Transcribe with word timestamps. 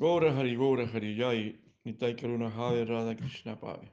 Gaura 0.00 0.32
Hari 0.34 0.56
Gaura 0.56 0.86
Hari 0.86 1.14
Yai, 1.14 1.58
Nitai 1.84 2.16
Karuna 2.16 2.50
Jave 2.50 2.88
Radha 2.88 3.14
Krishna 3.14 3.54
Pave. 3.54 3.92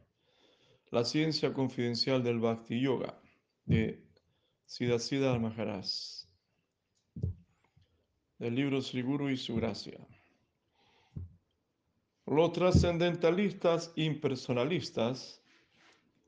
La 0.89 1.03
ciencia 1.03 1.51
confidencial 1.53 2.23
del 2.23 2.39
Bhakti 2.39 2.79
Yoga 2.79 3.19
de 3.65 3.99
Siddhasiddha 4.65 5.37
Maharaj. 5.37 5.85
Del 8.39 8.55
libro 8.55 8.81
Sri 8.81 9.01
Guru 9.01 9.27
y 9.27 9.35
su 9.35 9.57
gracia. 9.57 9.99
Los 12.25 12.53
trascendentalistas 12.53 13.91
impersonalistas 13.97 15.41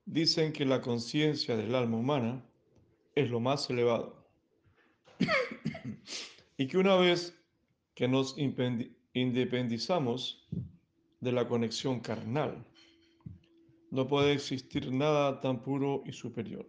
dicen 0.05 0.51
que 0.51 0.65
la 0.65 0.81
conciencia 0.81 1.55
del 1.55 1.73
alma 1.73 1.99
humana 1.99 2.45
es 3.15 3.29
lo 3.29 3.39
más 3.39 3.69
elevado 3.69 4.27
y 6.57 6.67
que 6.67 6.77
una 6.77 6.97
vez 6.97 7.33
que 7.95 8.09
nos 8.09 8.37
independizamos 9.13 10.47
de 11.19 11.31
la 11.31 11.47
conexión 11.47 11.99
carnal, 11.99 12.65
no 13.91 14.07
puede 14.07 14.33
existir 14.33 14.91
nada 14.91 15.39
tan 15.41 15.61
puro 15.61 16.03
y 16.05 16.13
superior. 16.13 16.67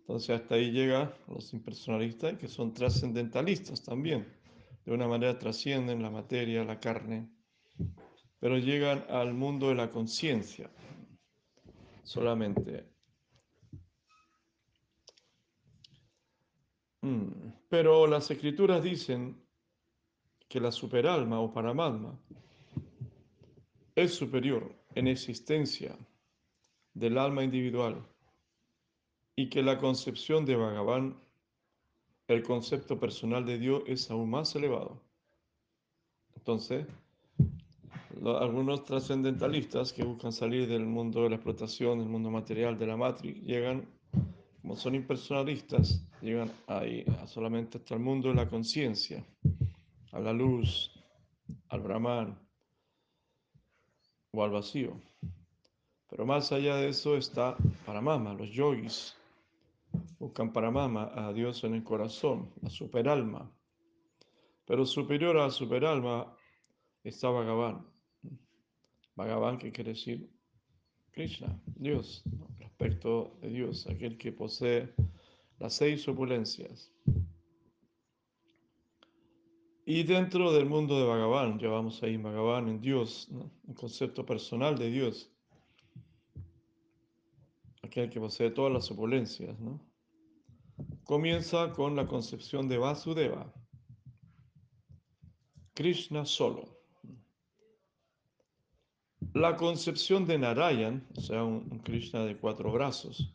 Entonces 0.00 0.30
hasta 0.30 0.56
ahí 0.56 0.70
llega 0.70 1.16
los 1.28 1.52
impersonalistas 1.52 2.38
que 2.38 2.48
son 2.48 2.74
trascendentalistas 2.74 3.82
también. 3.82 4.26
De 4.84 4.92
una 4.92 5.08
manera 5.08 5.38
trascienden 5.38 6.02
la 6.02 6.10
materia, 6.10 6.62
la 6.62 6.78
carne, 6.78 7.30
pero 8.38 8.58
llegan 8.58 9.04
al 9.08 9.32
mundo 9.32 9.70
de 9.70 9.74
la 9.74 9.90
conciencia 9.90 10.70
solamente. 12.02 12.86
Mm, 17.00 17.52
pero 17.68 18.06
las 18.06 18.30
escrituras 18.30 18.82
dicen 18.82 19.43
que 20.54 20.60
la 20.60 20.70
superalma 20.70 21.40
o 21.40 21.52
paramatma 21.52 22.16
es 23.96 24.14
superior 24.14 24.72
en 24.94 25.08
existencia 25.08 25.98
del 26.94 27.18
alma 27.18 27.42
individual 27.42 28.06
y 29.34 29.48
que 29.48 29.64
la 29.64 29.78
concepción 29.78 30.44
de 30.44 30.54
Bhagavan, 30.54 31.18
el 32.28 32.44
concepto 32.44 33.00
personal 33.00 33.44
de 33.44 33.58
Dios, 33.58 33.82
es 33.88 34.08
aún 34.12 34.30
más 34.30 34.54
elevado. 34.54 35.02
Entonces, 36.36 36.86
algunos 38.24 38.84
trascendentalistas 38.84 39.92
que 39.92 40.04
buscan 40.04 40.30
salir 40.30 40.68
del 40.68 40.86
mundo 40.86 41.24
de 41.24 41.30
la 41.30 41.34
explotación, 41.34 41.98
del 41.98 42.08
mundo 42.08 42.30
material, 42.30 42.78
de 42.78 42.86
la 42.86 42.96
matriz, 42.96 43.42
llegan, 43.42 43.88
como 44.62 44.76
son 44.76 44.94
impersonalistas, 44.94 46.06
llegan 46.22 46.52
ahí 46.68 47.04
solamente 47.26 47.78
hasta 47.78 47.94
el 47.94 48.00
mundo 48.00 48.28
de 48.28 48.36
la 48.36 48.48
conciencia, 48.48 49.26
a 50.14 50.20
la 50.20 50.32
luz, 50.32 50.90
al 51.68 51.80
Brahman 51.80 52.38
o 54.30 54.44
al 54.44 54.50
vacío. 54.50 55.00
Pero 56.08 56.24
más 56.24 56.52
allá 56.52 56.76
de 56.76 56.88
eso 56.88 57.16
está 57.16 57.56
Paramama, 57.84 58.32
los 58.34 58.50
yogis 58.50 59.16
buscan 60.18 60.52
Paramama, 60.52 61.10
a 61.14 61.32
Dios 61.32 61.64
en 61.64 61.74
el 61.74 61.82
corazón, 61.82 62.52
la 62.62 62.70
superalma. 62.70 63.50
Pero 64.64 64.86
superior 64.86 65.36
a 65.38 65.50
superalma 65.50 66.34
está 67.02 67.30
Bhagavan. 67.30 67.84
Bhagavan, 69.16 69.58
que 69.58 69.72
quiere 69.72 69.90
decir 69.90 70.30
Krishna, 71.10 71.60
Dios, 71.66 72.22
el 72.58 72.64
aspecto 72.64 73.36
de 73.42 73.48
Dios, 73.50 73.86
aquel 73.86 74.16
que 74.16 74.32
posee 74.32 74.94
las 75.58 75.74
seis 75.74 76.06
opulencias. 76.08 76.92
Y 79.86 80.02
dentro 80.04 80.50
del 80.52 80.64
mundo 80.64 80.98
de 80.98 81.04
Bhagavan, 81.04 81.58
llevamos 81.58 82.02
ahí 82.02 82.16
Bhagavan 82.16 82.68
en 82.68 82.80
Dios, 82.80 83.28
un 83.30 83.74
concepto 83.74 84.24
personal 84.24 84.78
de 84.78 84.90
Dios, 84.90 85.30
aquel 87.82 88.08
que 88.08 88.18
posee 88.18 88.50
todas 88.50 88.72
las 88.72 88.90
opulencias, 88.90 89.58
¿no? 89.60 89.80
Comienza 91.04 91.70
con 91.72 91.94
la 91.96 92.06
concepción 92.06 92.66
de 92.66 92.78
Vasudeva, 92.78 93.52
Krishna 95.74 96.24
solo. 96.24 96.78
La 99.34 99.56
concepción 99.56 100.24
de 100.24 100.38
Narayan, 100.38 101.06
o 101.16 101.20
sea, 101.20 101.44
un, 101.44 101.80
Krishna 101.80 102.24
de 102.24 102.38
cuatro 102.38 102.72
brazos, 102.72 103.34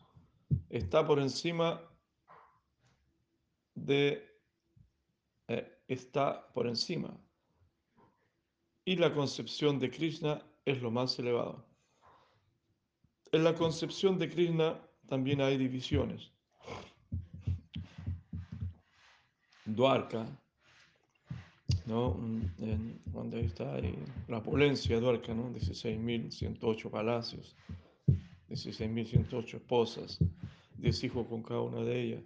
está 0.68 1.06
por 1.06 1.20
encima 1.20 1.80
de... 3.76 4.29
Está 5.90 6.46
por 6.54 6.68
encima. 6.68 7.12
Y 8.84 8.94
la 8.94 9.12
concepción 9.12 9.80
de 9.80 9.90
Krishna 9.90 10.40
es 10.64 10.80
lo 10.80 10.92
más 10.92 11.18
elevado. 11.18 11.66
En 13.32 13.42
la 13.42 13.56
concepción 13.56 14.16
de 14.16 14.30
Krishna 14.30 14.80
también 15.08 15.40
hay 15.40 15.58
divisiones. 15.58 16.30
Dwarka, 19.64 20.28
¿no? 21.86 22.16
Donde 23.06 23.40
está 23.40 23.76
la 24.28 24.38
opulencia 24.38 24.94
de 24.94 25.00
Dwarka, 25.00 25.34
¿no? 25.34 25.52
16.108 25.52 26.88
palacios, 26.88 27.56
16.108 28.48 29.54
esposas, 29.56 30.20
10 30.78 31.04
hijos 31.04 31.26
con 31.26 31.42
cada 31.42 31.62
una 31.62 31.80
de 31.82 32.00
ellas. 32.00 32.22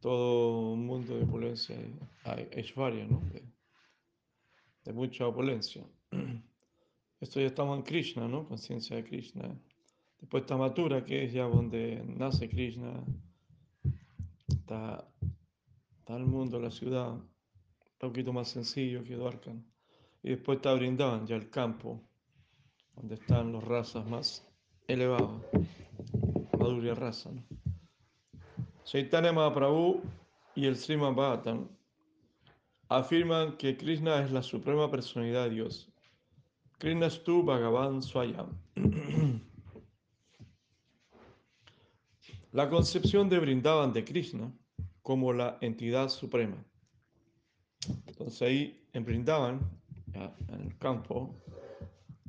Todo 0.00 0.72
un 0.72 0.86
mundo 0.86 1.16
de 1.16 1.24
opulencia, 1.24 1.76
hay 2.24 2.48
Aishwarya, 2.54 3.06
¿no? 3.06 3.22
De, 4.84 4.92
mucha 4.92 5.26
opulencia. 5.26 5.84
Esto 7.20 7.40
ya 7.40 7.46
estamos 7.46 7.78
en 7.78 7.82
Krishna, 7.82 8.28
¿no? 8.28 8.46
Conciencia 8.46 8.96
de 8.96 9.04
Krishna. 9.04 9.58
Después 10.20 10.42
está 10.42 10.56
Mathura, 10.56 11.04
que 11.04 11.24
es 11.24 11.32
ya 11.32 11.44
donde 11.44 12.04
nace 12.06 12.48
Krishna. 12.48 13.04
Está, 14.48 15.08
el 16.08 16.26
mundo, 16.26 16.60
la 16.60 16.70
ciudad, 16.70 17.12
un 17.12 17.28
poquito 17.98 18.32
más 18.32 18.48
sencillo 18.48 19.02
que 19.02 19.16
Dwarka. 19.16 19.52
Y 20.22 20.30
después 20.30 20.56
está 20.56 20.74
Brindavan, 20.74 21.26
ya 21.26 21.36
el 21.36 21.50
campo, 21.50 22.00
donde 22.94 23.14
están 23.16 23.50
los 23.52 23.64
razas 23.64 24.06
más 24.06 24.46
elevados. 24.86 25.42
Madhurya 26.58 26.94
raza, 26.94 27.32
¿no? 27.32 27.55
Chaitanya 28.86 29.32
Mahaprabhu 29.32 30.00
y 30.54 30.66
el 30.66 30.76
Srimad 30.76 31.14
Bhattan 31.14 31.68
afirman 32.88 33.56
que 33.56 33.76
Krishna 33.76 34.22
es 34.22 34.30
la 34.30 34.44
suprema 34.44 34.88
personalidad 34.88 35.42
de 35.46 35.50
Dios. 35.50 35.88
Krishna 36.78 37.06
es 37.06 37.24
tu 37.24 37.42
Bhagavan 37.42 38.00
Swayam. 38.00 38.46
La 42.52 42.70
concepción 42.70 43.28
de 43.28 43.40
Brindavan 43.40 43.92
de 43.92 44.04
Krishna 44.04 44.52
como 45.02 45.32
la 45.32 45.58
entidad 45.62 46.08
suprema. 46.08 46.64
Entonces 48.06 48.40
ahí 48.40 48.86
en 48.92 49.04
Brindavan, 49.04 49.68
en 50.14 50.60
el 50.60 50.78
campo, 50.78 51.34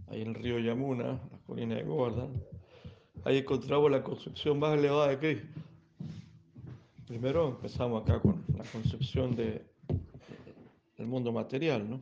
ahí 0.07 0.23
en 0.23 0.29
el 0.29 0.33
río 0.33 0.57
Yamuna, 0.57 1.21
la 1.31 1.37
colina 1.45 1.75
de 1.75 1.83
Govardhan, 1.83 2.33
ahí 3.25 3.37
encontramos 3.37 3.91
la 3.91 4.01
concepción 4.01 4.57
más 4.57 4.75
elevada 4.75 5.09
de 5.09 5.19
Krishna. 5.19 5.66
Primero 7.07 7.47
empezamos 7.47 8.01
acá 8.01 8.19
con 8.19 8.43
la 8.57 8.65
concepción 8.65 9.33
de, 9.33 9.65
del 10.97 11.07
mundo 11.07 11.31
material, 11.31 11.89
¿no? 11.89 12.01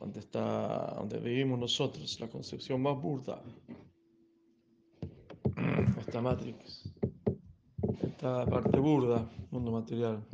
Donde 0.00 0.18
está, 0.18 0.96
donde 0.98 1.20
vivimos 1.20 1.60
nosotros, 1.60 2.18
la 2.18 2.26
concepción 2.26 2.82
más 2.82 3.00
burda. 3.00 3.40
Esta 6.00 6.20
Matrix, 6.20 6.92
esta 8.02 8.44
parte 8.44 8.80
burda, 8.80 9.30
mundo 9.52 9.70
material. 9.70 10.26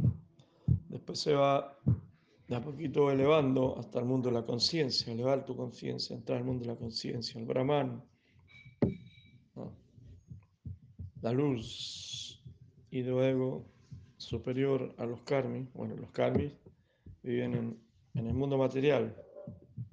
Después 0.88 1.20
se 1.20 1.34
va 1.34 1.76
de 2.48 2.56
a 2.56 2.62
poquito 2.62 3.10
elevando 3.10 3.78
hasta 3.78 3.98
el 3.98 4.06
mundo 4.06 4.30
de 4.30 4.36
la 4.36 4.46
conciencia, 4.46 5.12
elevar 5.12 5.44
tu 5.44 5.54
conciencia, 5.54 6.16
entrar 6.16 6.38
al 6.38 6.44
mundo 6.44 6.64
de 6.64 6.72
la 6.72 6.78
conciencia, 6.78 7.38
el 7.38 7.46
Brahman, 7.46 8.02
la 11.20 11.32
luz, 11.32 11.99
y 12.90 13.02
luego 13.02 13.64
superior 14.16 14.94
a 14.98 15.06
los 15.06 15.20
karmis, 15.22 15.72
bueno, 15.72 15.96
los 15.96 16.10
karmis 16.10 16.52
viven 17.22 17.54
en, 17.54 17.80
en 18.14 18.26
el 18.26 18.34
mundo 18.34 18.58
material, 18.58 19.14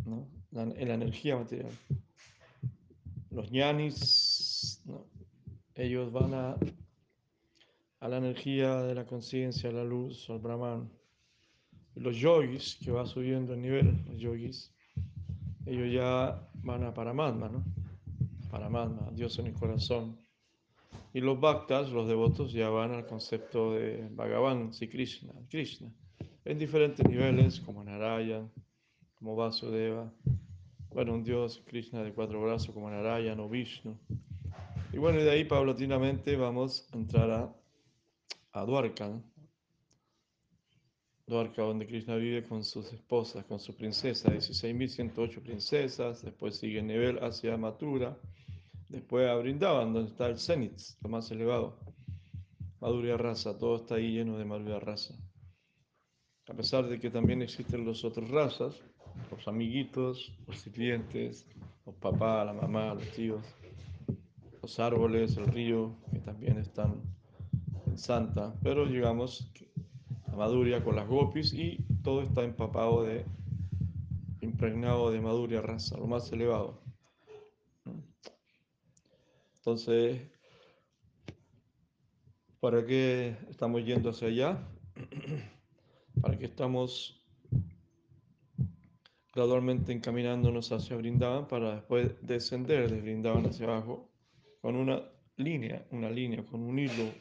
¿no? 0.05 0.27
en 0.51 0.87
la 0.87 0.93
energía 0.93 1.37
material. 1.37 1.71
Los 3.29 3.51
ñanis, 3.51 4.81
ellos 5.75 6.11
van 6.11 6.33
a, 6.33 6.55
a 7.99 8.07
la 8.07 8.17
energía 8.17 8.81
de 8.81 8.95
la 8.95 9.05
conciencia, 9.05 9.71
la 9.71 9.83
luz, 9.83 10.29
al 10.29 10.39
Brahman. 10.39 10.89
Los 11.95 12.17
yogis, 12.17 12.77
que 12.83 12.91
va 12.91 13.05
subiendo 13.05 13.53
el 13.53 13.61
nivel, 13.61 14.03
los 14.05 14.17
yogis, 14.17 14.73
ellos 15.65 15.91
ya 15.91 16.47
van 16.63 16.83
a 16.83 16.93
Paramatma, 16.93 17.49
¿no? 17.49 17.63
Paramatma, 18.49 19.11
Dios 19.13 19.37
en 19.39 19.47
el 19.47 19.53
corazón. 19.53 20.17
Y 21.17 21.19
los 21.19 21.39
bhaktas, 21.39 21.89
los 21.89 22.07
devotos, 22.07 22.53
ya 22.53 22.69
van 22.69 22.91
al 22.91 23.07
concepto 23.07 23.73
de 23.73 24.07
Bhagavan, 24.11 24.71
Sri 24.71 24.87
Krishna, 24.87 25.33
Krishna, 25.49 25.91
en 26.45 26.59
diferentes 26.59 27.03
niveles, 27.09 27.59
como 27.59 27.83
Narayan, 27.83 28.51
como 29.15 29.35
Vasudeva. 29.35 30.13
Bueno, 30.93 31.15
un 31.15 31.23
dios 31.23 31.63
Krishna 31.65 32.03
de 32.03 32.13
cuatro 32.13 32.39
brazos 32.43 32.71
como 32.71 32.91
Narayana 32.91 33.41
o 33.41 33.49
Vishnu. 33.49 33.97
Y 34.93 34.99
bueno, 34.99 35.19
y 35.19 35.23
de 35.23 35.31
ahí 35.31 35.43
paulatinamente 35.43 36.35
vamos 36.35 36.87
a 36.93 36.97
entrar 36.97 37.31
a, 37.31 37.55
a 38.51 38.65
Dwarka, 38.65 39.19
Dwarka, 41.25 41.63
donde 41.63 41.87
Krishna 41.87 42.15
vive 42.17 42.43
con 42.43 42.63
sus 42.63 42.93
esposas, 42.93 43.43
con 43.45 43.59
sus 43.59 43.73
princesas, 43.73 44.31
16.108 44.31 45.41
princesas, 45.41 46.21
después 46.21 46.57
sigue 46.57 46.83
nivel 46.83 47.17
hacia 47.23 47.57
Mathura, 47.57 48.15
después 48.89 49.27
a 49.27 49.35
Brindavan, 49.35 49.93
donde 49.93 50.09
está 50.09 50.27
el 50.27 50.37
Zenith, 50.37 50.79
lo 51.01 51.09
más 51.09 51.29
elevado, 51.31 51.79
Madhurya 52.79 53.17
Rasa, 53.17 53.57
todo 53.57 53.77
está 53.77 53.95
ahí 53.95 54.11
lleno 54.11 54.37
de 54.37 54.45
Madhurya 54.45 54.79
Rasa. 54.79 55.15
A 56.49 56.53
pesar 56.53 56.87
de 56.87 56.99
que 56.99 57.09
también 57.09 57.41
existen 57.41 57.85
los 57.85 58.05
otros 58.05 58.29
razas, 58.29 58.81
los 59.31 59.47
amiguitos, 59.47 60.31
los 60.47 60.59
sirvientes, 60.59 61.47
los 61.85 61.95
papás, 61.95 62.45
la 62.45 62.53
mamá, 62.53 62.93
los 62.93 63.11
tíos, 63.11 63.43
los 64.61 64.79
árboles, 64.79 65.35
el 65.37 65.47
río, 65.47 65.95
que 66.11 66.19
también 66.19 66.57
están 66.57 67.01
en 67.85 67.97
Santa, 67.97 68.53
pero 68.61 68.85
llegamos 68.85 69.51
Maduria 70.37 70.83
con 70.83 70.95
las 70.95 71.07
gopis 71.07 71.51
y 71.53 71.83
todo 72.03 72.21
está 72.21 72.43
empapado 72.43 73.03
de, 73.03 73.25
impregnado 74.41 75.09
de 75.09 75.19
Maduria 75.19 75.61
raza, 75.61 75.97
lo 75.97 76.05
más 76.05 76.31
elevado. 76.31 76.79
Entonces, 79.67 80.21
¿para 82.61 82.85
qué 82.85 83.35
estamos 83.49 83.83
yendo 83.83 84.11
hacia 84.11 84.29
allá? 84.29 84.65
¿Para 86.21 86.39
qué 86.39 86.45
estamos 86.45 87.21
gradualmente 89.35 89.91
encaminándonos 89.91 90.71
hacia 90.71 90.95
Brindavan 90.95 91.49
para 91.49 91.75
después 91.75 92.15
descender 92.25 92.89
de 92.89 93.01
Brindavan 93.01 93.45
hacia 93.45 93.65
abajo 93.65 94.09
con 94.61 94.77
una 94.77 95.03
línea, 95.35 95.85
una 95.91 96.09
línea, 96.09 96.45
con 96.45 96.61
un 96.61 96.79
hilo 96.79 97.11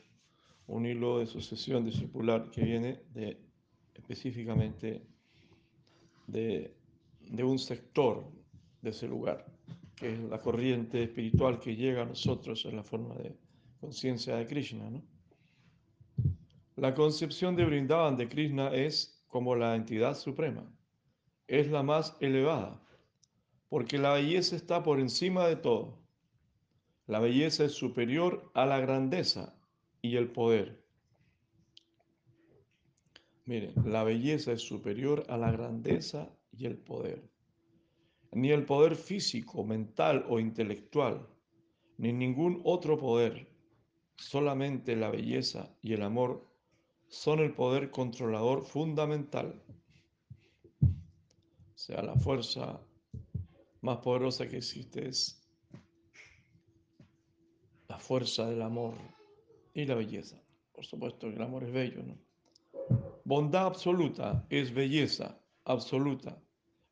un 0.68 0.86
hilo 0.86 1.18
de 1.18 1.26
sucesión 1.26 1.84
discipular 1.84 2.48
que 2.52 2.62
viene 2.62 3.00
específicamente 3.92 5.02
de, 6.28 6.76
un 7.42 7.58
sector 7.58 8.24
de 8.82 8.90
ese 8.90 9.08
lugar, 9.08 9.55
que 9.96 10.12
es 10.12 10.20
la 10.20 10.38
corriente 10.38 11.02
espiritual 11.02 11.58
que 11.58 11.74
llega 11.74 12.02
a 12.02 12.06
nosotros 12.06 12.64
en 12.66 12.76
la 12.76 12.84
forma 12.84 13.14
de 13.16 13.34
conciencia 13.80 14.36
de 14.36 14.46
Krishna. 14.46 14.90
¿no? 14.90 15.02
La 16.76 16.94
concepción 16.94 17.56
de 17.56 17.64
Brindavan 17.64 18.16
de 18.16 18.28
Krishna 18.28 18.68
es 18.74 19.24
como 19.26 19.56
la 19.56 19.74
entidad 19.74 20.14
suprema, 20.14 20.70
es 21.48 21.68
la 21.70 21.82
más 21.82 22.16
elevada, 22.20 22.82
porque 23.70 23.98
la 23.98 24.12
belleza 24.12 24.54
está 24.54 24.82
por 24.82 25.00
encima 25.00 25.46
de 25.48 25.56
todo. 25.56 25.98
La 27.06 27.18
belleza 27.18 27.64
es 27.64 27.72
superior 27.72 28.50
a 28.54 28.66
la 28.66 28.80
grandeza 28.80 29.58
y 30.02 30.16
el 30.16 30.30
poder. 30.30 30.84
Miren, 33.46 33.74
la 33.84 34.02
belleza 34.02 34.52
es 34.52 34.62
superior 34.62 35.24
a 35.28 35.38
la 35.38 35.52
grandeza 35.52 36.28
y 36.50 36.66
el 36.66 36.76
poder. 36.76 37.30
Ni 38.36 38.50
el 38.50 38.66
poder 38.66 38.96
físico, 38.96 39.64
mental 39.64 40.26
o 40.28 40.38
intelectual, 40.38 41.26
ni 41.96 42.12
ningún 42.12 42.60
otro 42.64 42.98
poder, 42.98 43.48
solamente 44.18 44.94
la 44.94 45.08
belleza 45.08 45.74
y 45.80 45.94
el 45.94 46.02
amor 46.02 46.46
son 47.08 47.38
el 47.38 47.54
poder 47.54 47.90
controlador 47.90 48.66
fundamental. 48.66 49.62
O 50.82 51.78
sea, 51.78 52.02
la 52.02 52.14
fuerza 52.16 52.78
más 53.80 53.96
poderosa 54.00 54.46
que 54.46 54.58
existe 54.58 55.08
es 55.08 55.42
la 57.88 57.98
fuerza 57.98 58.50
del 58.50 58.60
amor 58.60 58.98
y 59.72 59.86
la 59.86 59.94
belleza. 59.94 60.36
Por 60.74 60.84
supuesto 60.84 61.30
que 61.30 61.36
el 61.36 61.42
amor 61.42 61.64
es 61.64 61.72
bello, 61.72 62.02
¿no? 62.02 62.18
Bondad 63.24 63.64
absoluta 63.64 64.46
es 64.50 64.74
belleza 64.74 65.40
absoluta 65.64 66.38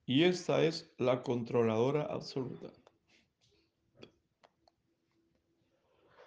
y 0.06 0.24
esta 0.24 0.62
es 0.62 0.90
la 0.98 1.22
controladora 1.22 2.02
absoluta. 2.04 2.70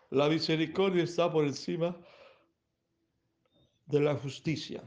La 0.10 0.30
misericordia 0.30 1.04
está 1.04 1.32
por 1.32 1.46
encima 1.46 1.96
de 3.86 4.00
la 4.00 4.16
justicia. 4.16 4.82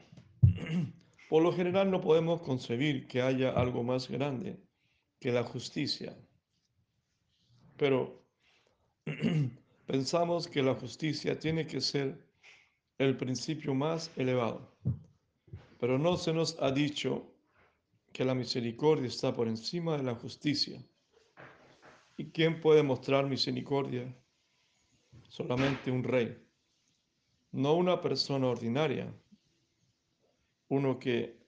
Por 1.29 1.43
lo 1.43 1.53
general 1.53 1.91
no 1.91 2.01
podemos 2.01 2.43
concebir 2.43 3.07
que 3.07 3.23
haya 3.23 3.51
algo 3.51 3.83
más 3.83 4.09
grande 4.09 4.59
que 5.21 5.31
la 5.31 5.45
justicia. 5.45 6.17
Pero 7.77 8.23
pensamos 9.87 10.49
que 10.49 10.63
la 10.63 10.75
justicia 10.75 11.39
tiene 11.39 11.67
que 11.67 11.81
ser 11.81 12.27
el 12.99 13.17
principio 13.17 13.75
más 13.75 14.11
elevado. 14.17 14.75
Pero 15.79 15.99
no 15.99 16.17
se 16.17 16.33
nos 16.33 16.61
ha 16.61 16.71
dicho 16.71 17.30
que 18.13 18.25
la 18.25 18.35
misericordia 18.35 19.07
está 19.07 19.33
por 19.33 19.49
encima 19.49 19.97
de 19.97 20.03
la 20.03 20.15
justicia. 20.15 20.83
¿Y 22.17 22.31
quién 22.31 22.61
puede 22.61 22.83
mostrar 22.83 23.27
misericordia? 23.27 24.15
Solamente 25.29 25.91
un 25.91 26.03
rey, 26.03 26.37
no 27.53 27.75
una 27.75 28.01
persona 28.01 28.49
ordinaria, 28.49 29.13
uno 30.69 30.99
que 30.99 31.39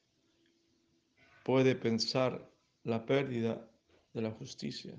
puede 1.45 1.75
pensar 1.75 2.49
la 2.85 3.05
pérdida 3.05 3.69
de 4.13 4.23
la 4.23 4.31
justicia, 4.31 4.95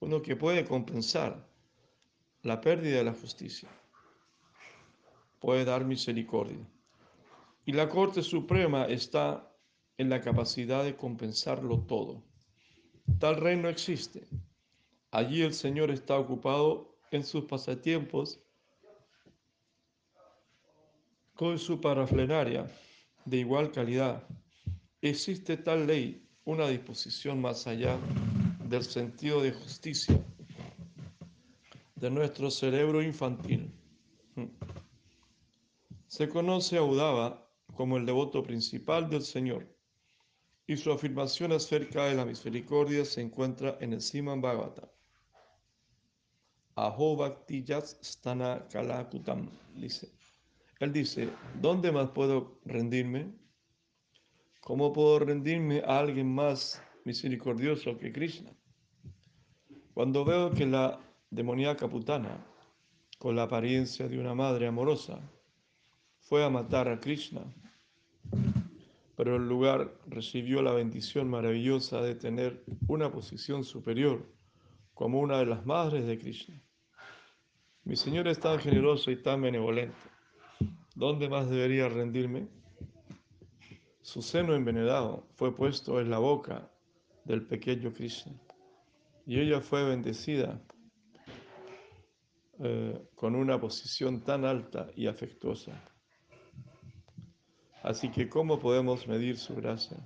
uno 0.00 0.22
que 0.22 0.36
puede 0.36 0.64
compensar 0.64 1.46
la 2.42 2.60
pérdida 2.60 2.98
de 2.98 3.04
la 3.04 3.12
justicia. 3.12 3.68
Puede 5.40 5.64
dar 5.64 5.84
misericordia. 5.84 6.66
Y 7.64 7.72
la 7.72 7.88
Corte 7.88 8.22
Suprema 8.22 8.84
está 8.84 9.52
en 9.98 10.10
la 10.10 10.20
capacidad 10.20 10.84
de 10.84 10.96
compensarlo 10.96 11.80
todo. 11.80 12.22
Tal 13.18 13.36
reino 13.36 13.68
existe. 13.68 14.26
Allí 15.10 15.42
el 15.42 15.54
Señor 15.54 15.90
está 15.90 16.18
ocupado 16.18 16.98
en 17.10 17.24
sus 17.24 17.44
pasatiempos 17.44 18.40
con 21.34 21.58
su 21.58 21.80
paraflenaria 21.80 22.66
de 23.24 23.38
igual 23.38 23.70
calidad. 23.70 24.26
Existe 25.00 25.56
tal 25.56 25.86
ley, 25.86 26.28
una 26.44 26.68
disposición 26.68 27.40
más 27.40 27.66
allá 27.66 27.98
del 28.64 28.82
sentido 28.82 29.40
de 29.42 29.52
justicia 29.52 30.20
de 31.94 32.10
nuestro 32.10 32.50
cerebro 32.50 33.02
infantil. 33.02 33.72
Se 36.06 36.28
conoce 36.28 36.76
a 36.76 36.82
Udava 36.82 37.48
como 37.74 37.96
el 37.96 38.06
devoto 38.06 38.42
principal 38.42 39.08
del 39.08 39.22
Señor 39.22 39.75
y 40.66 40.76
su 40.76 40.90
afirmación 40.90 41.52
acerca 41.52 42.06
de 42.06 42.14
la 42.14 42.24
misericordia 42.24 43.04
se 43.04 43.20
encuentra 43.20 43.76
en 43.80 43.92
el 43.92 44.00
Siman 44.00 44.40
Bhagavata. 44.40 44.90
Aho 46.74 47.16
Bhakti 47.16 47.64
Stana 48.02 48.66
Kalakutam, 48.70 49.48
dice. 49.74 50.12
Él 50.80 50.92
dice, 50.92 51.30
¿dónde 51.60 51.90
más 51.90 52.10
puedo 52.10 52.60
rendirme? 52.64 53.32
¿Cómo 54.60 54.92
puedo 54.92 55.20
rendirme 55.20 55.80
a 55.86 56.00
alguien 56.00 56.34
más 56.34 56.82
misericordioso 57.04 57.96
que 57.96 58.12
Krishna? 58.12 58.52
Cuando 59.94 60.24
veo 60.24 60.50
que 60.50 60.66
la 60.66 61.00
demoníaca 61.30 61.88
putana, 61.88 62.44
con 63.18 63.36
la 63.36 63.44
apariencia 63.44 64.08
de 64.08 64.18
una 64.18 64.34
madre 64.34 64.66
amorosa, 64.66 65.18
fue 66.20 66.44
a 66.44 66.50
matar 66.50 66.88
a 66.88 67.00
Krishna, 67.00 67.42
pero 69.16 69.36
en 69.36 69.48
lugar 69.48 69.92
recibió 70.06 70.62
la 70.62 70.72
bendición 70.72 71.28
maravillosa 71.28 72.02
de 72.02 72.14
tener 72.14 72.62
una 72.86 73.10
posición 73.10 73.64
superior 73.64 74.24
como 74.94 75.20
una 75.20 75.38
de 75.38 75.46
las 75.46 75.64
madres 75.64 76.06
de 76.06 76.18
Krishna. 76.18 76.62
Mi 77.84 77.96
Señor 77.96 78.28
es 78.28 78.38
tan 78.38 78.58
generoso 78.58 79.10
y 79.10 79.22
tan 79.22 79.40
benevolente. 79.40 79.96
¿Dónde 80.94 81.28
más 81.28 81.48
debería 81.48 81.88
rendirme? 81.88 82.48
Su 84.02 84.22
seno 84.22 84.54
envenenado 84.54 85.26
fue 85.34 85.54
puesto 85.54 86.00
en 86.00 86.10
la 86.10 86.18
boca 86.18 86.70
del 87.24 87.46
pequeño 87.46 87.92
Krishna 87.92 88.32
y 89.26 89.40
ella 89.40 89.60
fue 89.60 89.82
bendecida 89.84 90.62
eh, 92.58 93.08
con 93.14 93.34
una 93.34 93.60
posición 93.60 94.22
tan 94.22 94.44
alta 94.44 94.88
y 94.94 95.06
afectuosa. 95.06 95.72
Así 97.86 98.10
que, 98.10 98.28
¿cómo 98.28 98.58
podemos 98.58 99.06
medir 99.06 99.38
su 99.38 99.54
gracia? 99.54 99.96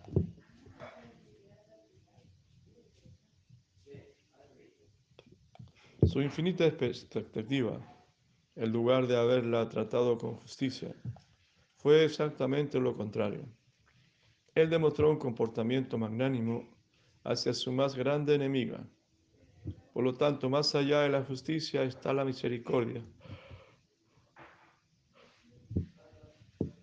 Su 6.02 6.20
infinita 6.20 6.66
expectativa, 6.66 7.80
en 8.54 8.70
lugar 8.70 9.06
de 9.06 9.16
haberla 9.16 9.66
tratado 9.70 10.18
con 10.18 10.34
justicia, 10.34 10.94
fue 11.76 12.04
exactamente 12.04 12.78
lo 12.78 12.94
contrario. 12.94 13.48
Él 14.54 14.68
demostró 14.68 15.08
un 15.10 15.18
comportamiento 15.18 15.96
magnánimo 15.96 16.68
hacia 17.24 17.54
su 17.54 17.72
más 17.72 17.96
grande 17.96 18.34
enemiga. 18.34 18.86
Por 19.94 20.04
lo 20.04 20.12
tanto, 20.12 20.50
más 20.50 20.74
allá 20.74 21.00
de 21.00 21.08
la 21.08 21.24
justicia 21.24 21.82
está 21.84 22.12
la 22.12 22.26
misericordia. 22.26 23.02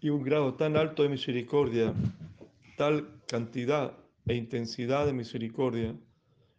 Y 0.08 0.10
un 0.10 0.24
grado 0.24 0.54
tan 0.54 0.78
alto 0.78 1.04
de 1.04 1.10
misericordia, 1.10 1.94
tal 2.78 3.22
cantidad 3.28 3.92
e 4.26 4.36
intensidad 4.36 5.06
de 5.06 5.12
misericordia, 5.12 5.94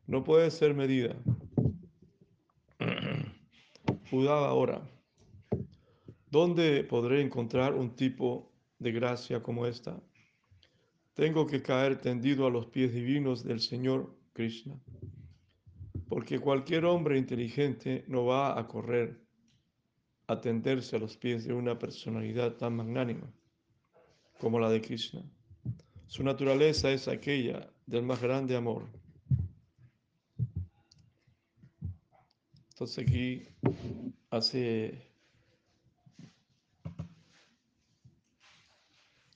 no 0.06 0.22
puede 0.22 0.50
ser 0.50 0.74
medida. 0.74 1.16
Judá 4.10 4.46
ahora, 4.46 4.82
¿dónde 6.30 6.84
podré 6.84 7.22
encontrar 7.22 7.72
un 7.72 7.96
tipo 7.96 8.52
de 8.78 8.92
gracia 8.92 9.42
como 9.42 9.64
esta? 9.64 9.98
Tengo 11.14 11.46
que 11.46 11.62
caer 11.62 12.02
tendido 12.02 12.46
a 12.46 12.50
los 12.50 12.66
pies 12.66 12.92
divinos 12.92 13.44
del 13.44 13.60
Señor 13.60 14.14
Krishna, 14.34 14.78
porque 16.06 16.38
cualquier 16.38 16.84
hombre 16.84 17.16
inteligente 17.16 18.04
no 18.08 18.26
va 18.26 18.60
a 18.60 18.68
correr 18.68 19.18
a 20.26 20.38
tenderse 20.38 20.96
a 20.96 20.98
los 20.98 21.16
pies 21.16 21.46
de 21.46 21.54
una 21.54 21.78
personalidad 21.78 22.52
tan 22.58 22.76
magnánima 22.76 23.32
como 24.38 24.58
la 24.58 24.70
de 24.70 24.80
Krishna. 24.80 25.22
Su 26.06 26.22
naturaleza 26.22 26.90
es 26.90 27.08
aquella 27.08 27.68
del 27.86 28.02
más 28.02 28.20
grande 28.20 28.56
amor. 28.56 28.86
Entonces 32.70 33.04
aquí 33.04 33.42
hace 34.30 35.08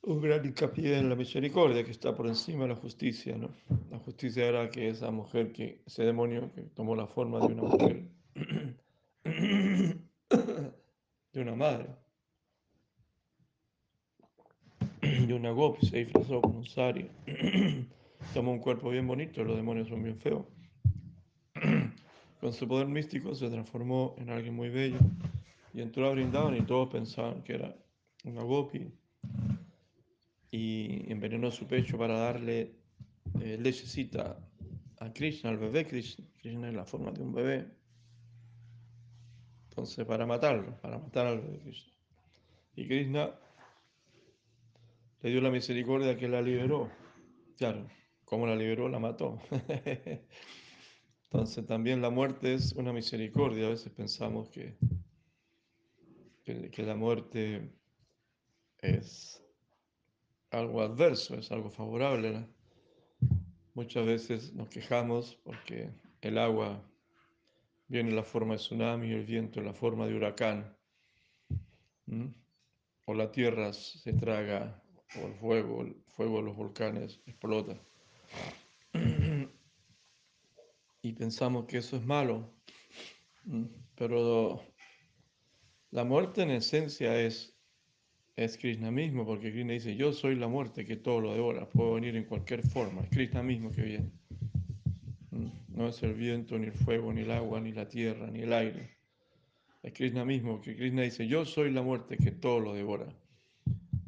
un 0.02 0.20
gran 0.20 0.44
hincapié 0.44 0.98
en 0.98 1.08
la 1.08 1.16
misericordia 1.16 1.84
que 1.84 1.90
está 1.90 2.14
por 2.14 2.26
encima 2.26 2.62
de 2.62 2.70
la 2.70 2.76
justicia, 2.76 3.36
¿no? 3.36 3.50
La 3.90 3.98
justicia 3.98 4.46
era 4.46 4.70
que 4.70 4.88
esa 4.88 5.10
mujer, 5.10 5.52
que 5.52 5.82
ese 5.86 6.04
demonio 6.04 6.52
que 6.52 6.62
tomó 6.62 6.94
la 6.94 7.06
forma 7.06 7.40
de 7.40 7.46
una 7.46 7.62
mujer, 7.62 8.08
de 11.32 11.40
una 11.40 11.54
madre, 11.54 12.01
de 15.26 15.34
una 15.34 15.50
gopi, 15.50 15.86
se 15.86 15.98
disfrazó 15.98 16.40
con 16.40 16.56
un 16.56 16.64
sari, 16.64 17.10
tomó 18.34 18.52
un 18.52 18.58
cuerpo 18.58 18.90
bien 18.90 19.06
bonito, 19.06 19.44
los 19.44 19.56
demonios 19.56 19.88
son 19.88 20.02
bien 20.02 20.18
feos. 20.18 20.46
Con 22.40 22.52
su 22.52 22.66
poder 22.66 22.88
místico 22.88 23.34
se 23.34 23.48
transformó 23.50 24.16
en 24.18 24.30
alguien 24.30 24.54
muy 24.54 24.68
bello 24.68 24.98
y 25.72 25.80
entró 25.80 26.08
a 26.08 26.10
Brindavan 26.10 26.56
y 26.56 26.62
todos 26.62 26.88
pensaban 26.88 27.42
que 27.44 27.54
era 27.54 27.76
una 28.24 28.42
gopi 28.42 28.92
y 30.50 31.10
envenenó 31.10 31.50
su 31.50 31.66
pecho 31.66 31.96
para 31.96 32.18
darle 32.18 32.74
eh, 33.40 33.58
lechecita 33.60 34.38
a 34.98 35.12
Krishna, 35.12 35.50
al 35.50 35.58
bebé 35.58 35.86
Krishna. 35.86 36.24
Krishna 36.38 36.68
en 36.68 36.76
la 36.76 36.84
forma 36.84 37.12
de 37.12 37.22
un 37.22 37.32
bebé. 37.32 37.66
Entonces, 39.68 40.04
para 40.04 40.26
matarlo, 40.26 40.76
para 40.80 40.98
matar 40.98 41.28
al 41.28 41.40
bebé 41.40 41.60
Krishna. 41.60 41.92
Y 42.74 42.86
Krishna 42.88 43.30
le 45.22 45.30
dio 45.30 45.40
la 45.40 45.50
misericordia 45.50 46.16
que 46.16 46.28
la 46.28 46.42
liberó. 46.42 46.90
Claro, 47.56 47.88
como 48.24 48.46
la 48.46 48.56
liberó, 48.56 48.88
la 48.88 48.98
mató. 48.98 49.40
Entonces 51.24 51.64
también 51.66 52.02
la 52.02 52.10
muerte 52.10 52.54
es 52.54 52.72
una 52.72 52.92
misericordia. 52.92 53.66
A 53.66 53.70
veces 53.70 53.92
pensamos 53.92 54.50
que, 54.50 54.76
que, 56.44 56.82
la 56.82 56.96
muerte 56.96 57.72
es 58.78 59.42
algo 60.50 60.82
adverso, 60.82 61.36
es 61.36 61.50
algo 61.52 61.70
favorable. 61.70 62.46
Muchas 63.74 64.04
veces 64.04 64.52
nos 64.52 64.68
quejamos 64.68 65.36
porque 65.44 65.88
el 66.20 66.36
agua 66.36 66.84
viene 67.86 68.10
en 68.10 68.16
la 68.16 68.24
forma 68.24 68.54
de 68.54 68.58
tsunami, 68.58 69.12
el 69.12 69.24
viento 69.24 69.60
en 69.60 69.66
la 69.66 69.72
forma 69.72 70.06
de 70.06 70.16
huracán, 70.16 70.76
o 73.06 73.14
la 73.14 73.30
tierra 73.30 73.72
se 73.72 74.12
traga, 74.12 74.81
o 75.20 75.26
el 75.26 75.34
fuego, 75.34 75.82
el 75.82 75.94
fuego 76.08 76.38
de 76.38 76.42
los 76.44 76.56
volcanes 76.56 77.20
explota 77.26 77.78
y 81.02 81.12
pensamos 81.12 81.66
que 81.66 81.78
eso 81.78 81.96
es 81.96 82.04
malo, 82.04 82.48
pero 83.96 84.62
la 85.90 86.04
muerte 86.04 86.42
en 86.42 86.50
esencia 86.50 87.20
es, 87.20 87.56
es 88.36 88.56
Krishna 88.56 88.92
mismo, 88.92 89.26
porque 89.26 89.50
Krishna 89.50 89.72
dice, 89.72 89.96
yo 89.96 90.12
soy 90.12 90.36
la 90.36 90.46
muerte 90.46 90.84
que 90.84 90.96
todo 90.96 91.20
lo 91.20 91.34
devora, 91.34 91.68
puedo 91.68 91.94
venir 91.94 92.16
en 92.16 92.24
cualquier 92.24 92.62
forma, 92.62 93.02
es 93.02 93.10
Krishna 93.10 93.42
mismo 93.42 93.72
que 93.72 93.82
viene. 93.82 94.10
No 95.68 95.88
es 95.88 96.02
el 96.02 96.14
viento, 96.14 96.56
ni 96.58 96.66
el 96.66 96.72
fuego, 96.72 97.12
ni 97.12 97.22
el 97.22 97.30
agua, 97.32 97.60
ni 97.60 97.72
la 97.72 97.88
tierra, 97.88 98.30
ni 98.30 98.42
el 98.42 98.52
aire. 98.52 98.90
Es 99.82 99.92
Krishna 99.94 100.24
mismo, 100.24 100.60
que 100.60 100.76
Krishna 100.76 101.02
dice, 101.02 101.26
yo 101.26 101.44
soy 101.44 101.72
la 101.72 101.82
muerte 101.82 102.16
que 102.16 102.30
todo 102.30 102.60
lo 102.60 102.74
devora. 102.74 103.12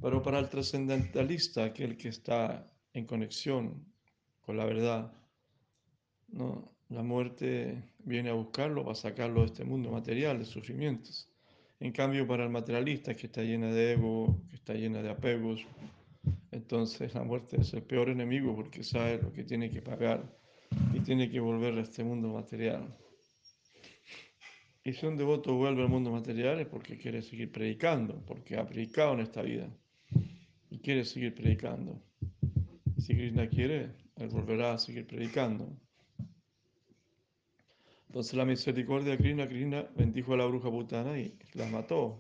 Pero 0.04 0.22
para 0.22 0.38
el 0.38 0.50
trascendentalista, 0.50 1.64
aquel 1.64 1.96
que 1.96 2.10
está 2.10 2.66
en 2.92 3.06
conexión 3.06 3.86
con 4.42 4.58
la 4.58 4.66
verdad, 4.66 5.10
no, 6.28 6.76
la 6.90 7.02
muerte 7.02 7.82
viene 8.00 8.28
a 8.28 8.34
buscarlo 8.34 8.84
para 8.84 8.96
sacarlo 8.96 9.40
de 9.40 9.46
este 9.46 9.64
mundo 9.64 9.90
material, 9.90 10.38
de 10.38 10.44
sufrimientos. 10.44 11.26
En 11.80 11.90
cambio, 11.90 12.26
para 12.26 12.44
el 12.44 12.50
materialista 12.50 13.14
que 13.14 13.28
está 13.28 13.42
llena 13.42 13.72
de 13.72 13.94
ego, 13.94 14.42
que 14.50 14.56
está 14.56 14.74
llena 14.74 15.00
de 15.00 15.08
apegos, 15.08 15.66
entonces 16.50 17.14
la 17.14 17.24
muerte 17.24 17.62
es 17.62 17.72
el 17.72 17.82
peor 17.84 18.10
enemigo 18.10 18.54
porque 18.54 18.84
sabe 18.84 19.22
lo 19.22 19.32
que 19.32 19.44
tiene 19.44 19.70
que 19.70 19.80
pagar 19.80 20.22
y 20.92 21.00
tiene 21.00 21.30
que 21.30 21.40
volver 21.40 21.78
a 21.78 21.80
este 21.80 22.04
mundo 22.04 22.28
material. 22.28 22.94
Y 24.84 24.92
si 24.92 25.06
un 25.06 25.16
devoto 25.16 25.54
vuelve 25.54 25.80
al 25.80 25.88
mundo 25.88 26.10
material 26.10 26.60
es 26.60 26.66
porque 26.66 26.98
quiere 26.98 27.22
seguir 27.22 27.50
predicando, 27.50 28.22
porque 28.26 28.58
ha 28.58 28.66
predicado 28.66 29.14
en 29.14 29.20
esta 29.20 29.40
vida 29.40 29.74
y 30.74 30.80
quiere 30.80 31.04
seguir 31.04 31.32
predicando. 31.32 32.02
Si 32.98 33.14
Krishna 33.14 33.48
quiere, 33.48 33.94
él 34.16 34.28
volverá 34.28 34.72
a 34.72 34.78
seguir 34.78 35.06
predicando. 35.06 35.72
Entonces 38.08 38.34
la 38.34 38.44
misericordia 38.44 39.12
de 39.12 39.18
Krishna, 39.18 39.48
Krishna 39.48 39.88
bendijo 39.94 40.34
a 40.34 40.36
la 40.36 40.46
bruja 40.46 40.70
putana 40.70 41.16
y 41.16 41.38
la 41.54 41.66
mató, 41.66 42.18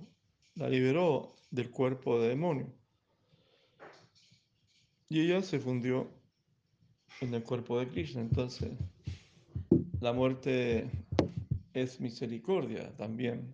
la 0.54 0.68
liberó 0.68 1.34
del 1.50 1.70
cuerpo 1.70 2.20
de 2.20 2.28
demonio. 2.28 2.72
Y 5.08 5.22
ella 5.22 5.42
se 5.42 5.58
fundió 5.58 6.08
en 7.20 7.34
el 7.34 7.42
cuerpo 7.42 7.80
de 7.80 7.88
Krishna. 7.88 8.20
Entonces 8.20 8.70
la 10.00 10.12
muerte 10.12 10.88
es 11.72 12.00
misericordia 12.00 12.94
también. 12.96 13.52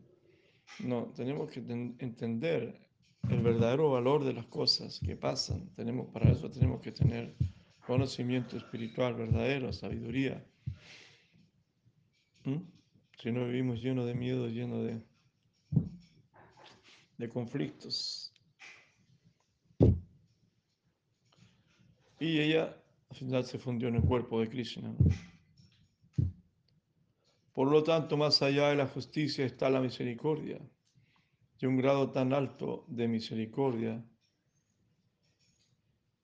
No, 0.78 1.06
tenemos 1.16 1.50
que 1.50 1.60
entender 1.60 2.89
el 3.28 3.42
verdadero 3.42 3.90
valor 3.90 4.24
de 4.24 4.32
las 4.32 4.46
cosas 4.46 5.00
que 5.00 5.16
pasan. 5.16 5.68
Tenemos, 5.74 6.08
para 6.08 6.30
eso 6.30 6.50
tenemos 6.50 6.80
que 6.80 6.92
tener 6.92 7.36
conocimiento 7.86 8.56
espiritual 8.56 9.14
verdadero, 9.14 9.72
sabiduría. 9.72 10.44
¿Mm? 12.44 12.58
Si 13.18 13.32
no 13.32 13.46
vivimos 13.46 13.82
lleno 13.82 14.06
de 14.06 14.14
miedo, 14.14 14.48
lleno 14.48 14.82
de, 14.82 15.02
de 17.18 17.28
conflictos. 17.28 18.32
Y 22.18 22.38
ella 22.38 22.76
al 23.10 23.16
final 23.16 23.44
se 23.44 23.58
fundió 23.58 23.88
en 23.88 23.96
el 23.96 24.02
cuerpo 24.02 24.40
de 24.40 24.48
Krishna. 24.48 24.94
Por 27.52 27.70
lo 27.70 27.82
tanto, 27.82 28.16
más 28.16 28.40
allá 28.40 28.68
de 28.68 28.76
la 28.76 28.86
justicia 28.86 29.44
está 29.44 29.68
la 29.68 29.80
misericordia. 29.80 30.60
Y 31.60 31.66
un 31.66 31.76
grado 31.76 32.10
tan 32.10 32.32
alto 32.32 32.84
de 32.88 33.06
misericordia, 33.06 34.02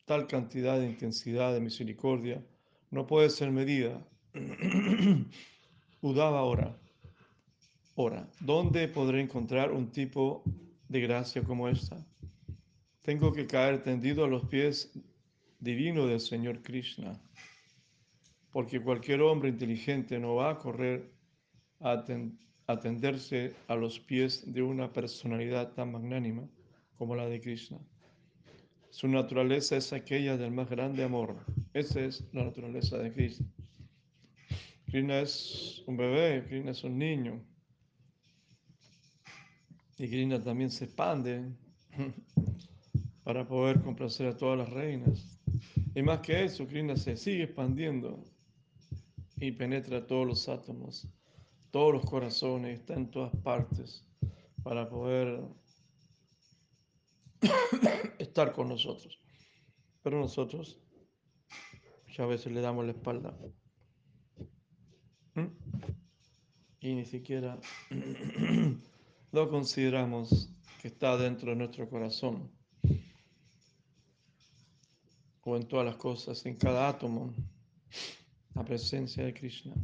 tal 0.07 0.27
cantidad 0.27 0.79
de 0.79 0.87
intensidad 0.87 1.53
de 1.53 1.61
misericordia, 1.61 2.43
no 2.91 3.07
puede 3.07 3.29
ser 3.29 3.51
medida. 3.51 4.03
Udaba 6.01 6.39
ahora. 6.39 6.77
Ahora, 7.97 8.29
¿dónde 8.41 8.89
podré 8.89 9.21
encontrar 9.21 9.73
un 9.73 9.91
tipo 9.91 10.43
de 10.89 11.01
gracia 11.01 11.43
como 11.43 11.69
esta? 11.69 11.97
Tengo 13.03 13.33
que 13.33 13.47
caer 13.47 13.83
tendido 13.83 14.25
a 14.25 14.29
los 14.29 14.47
pies 14.49 14.93
divinos 15.61 16.09
del 16.09 16.21
Señor 16.21 16.63
Krishna, 16.63 17.21
porque 18.53 18.81
cualquier 18.81 19.23
hombre 19.23 19.49
inteligente 19.49 20.19
no 20.19 20.35
va 20.35 20.51
a 20.51 20.59
correr 20.59 21.11
a 21.81 22.05
atenderse 22.67 23.55
a 23.69 23.77
los 23.77 24.01
pies 24.01 24.53
de 24.53 24.63
una 24.63 24.93
personalidad 24.93 25.73
tan 25.73 25.93
magnánima 25.93 26.49
como 26.99 27.15
la 27.15 27.27
de 27.27 27.41
Krishna. 27.41 27.79
Su 28.91 29.09
naturaleza 29.09 29.77
es 29.77 29.93
aquella 29.93 30.37
del 30.37 30.53
más 30.53 30.71
grande 30.71 31.05
amor. 31.05 31.37
Esa 31.75 32.01
es 32.01 32.25
la 32.33 32.45
naturaleza 32.45 32.99
de 32.99 33.13
Krishna. 33.13 33.47
Krishna 34.87 35.21
es 35.21 35.83
un 35.87 35.97
bebé, 35.97 36.45
Krishna 36.47 36.71
es 36.71 36.83
un 36.83 36.99
niño. 36.99 37.45
Y 39.99 40.09
Krishna 40.09 40.43
también 40.43 40.71
se 40.71 40.87
expande 40.87 41.45
para 43.25 43.47
poder 43.47 43.81
complacer 43.83 44.29
a 44.29 44.37
todas 44.37 44.59
las 44.59 44.71
reinas. 44.71 45.39
Y 45.95 46.03
más 46.03 46.21
que 46.21 46.45
eso, 46.45 46.67
Krishna 46.67 46.97
se 46.97 47.17
sigue 47.17 47.45
expandiendo 47.45 48.23
y 49.39 49.53
penetra 49.53 50.07
todos 50.07 50.27
los 50.27 50.49
átomos, 50.49 51.07
todos 51.77 51.93
los 51.93 52.07
corazones, 52.07 52.81
está 52.81 52.95
en 52.95 53.11
todas 53.11 53.37
partes 53.43 54.03
para 54.63 54.89
poder 54.89 55.47
estar 58.19 58.55
con 58.55 58.71
nosotros. 58.71 59.21
Pero 60.03 60.19
nosotros 60.19 60.81
ya 62.17 62.25
a 62.25 62.29
veces 62.29 62.51
le 62.55 62.63
damos 62.63 62.87
la 62.87 62.93
espalda. 62.93 63.37
¿Mm? 65.35 65.49
Y 66.81 66.95
ni 66.95 67.05
siquiera 67.05 67.61
lo 69.33 69.51
consideramos 69.51 70.49
que 70.81 70.89
está 70.89 71.19
dentro 71.19 71.51
de 71.51 71.57
nuestro 71.57 71.91
corazón 71.91 72.51
o 75.43 75.57
en 75.57 75.69
todas 75.69 75.85
las 75.85 75.97
cosas, 75.97 76.47
en 76.47 76.57
cada 76.57 76.89
átomo, 76.89 77.35
la 78.55 78.65
presencia 78.65 79.27
de 79.27 79.35
Krishna. 79.35 79.75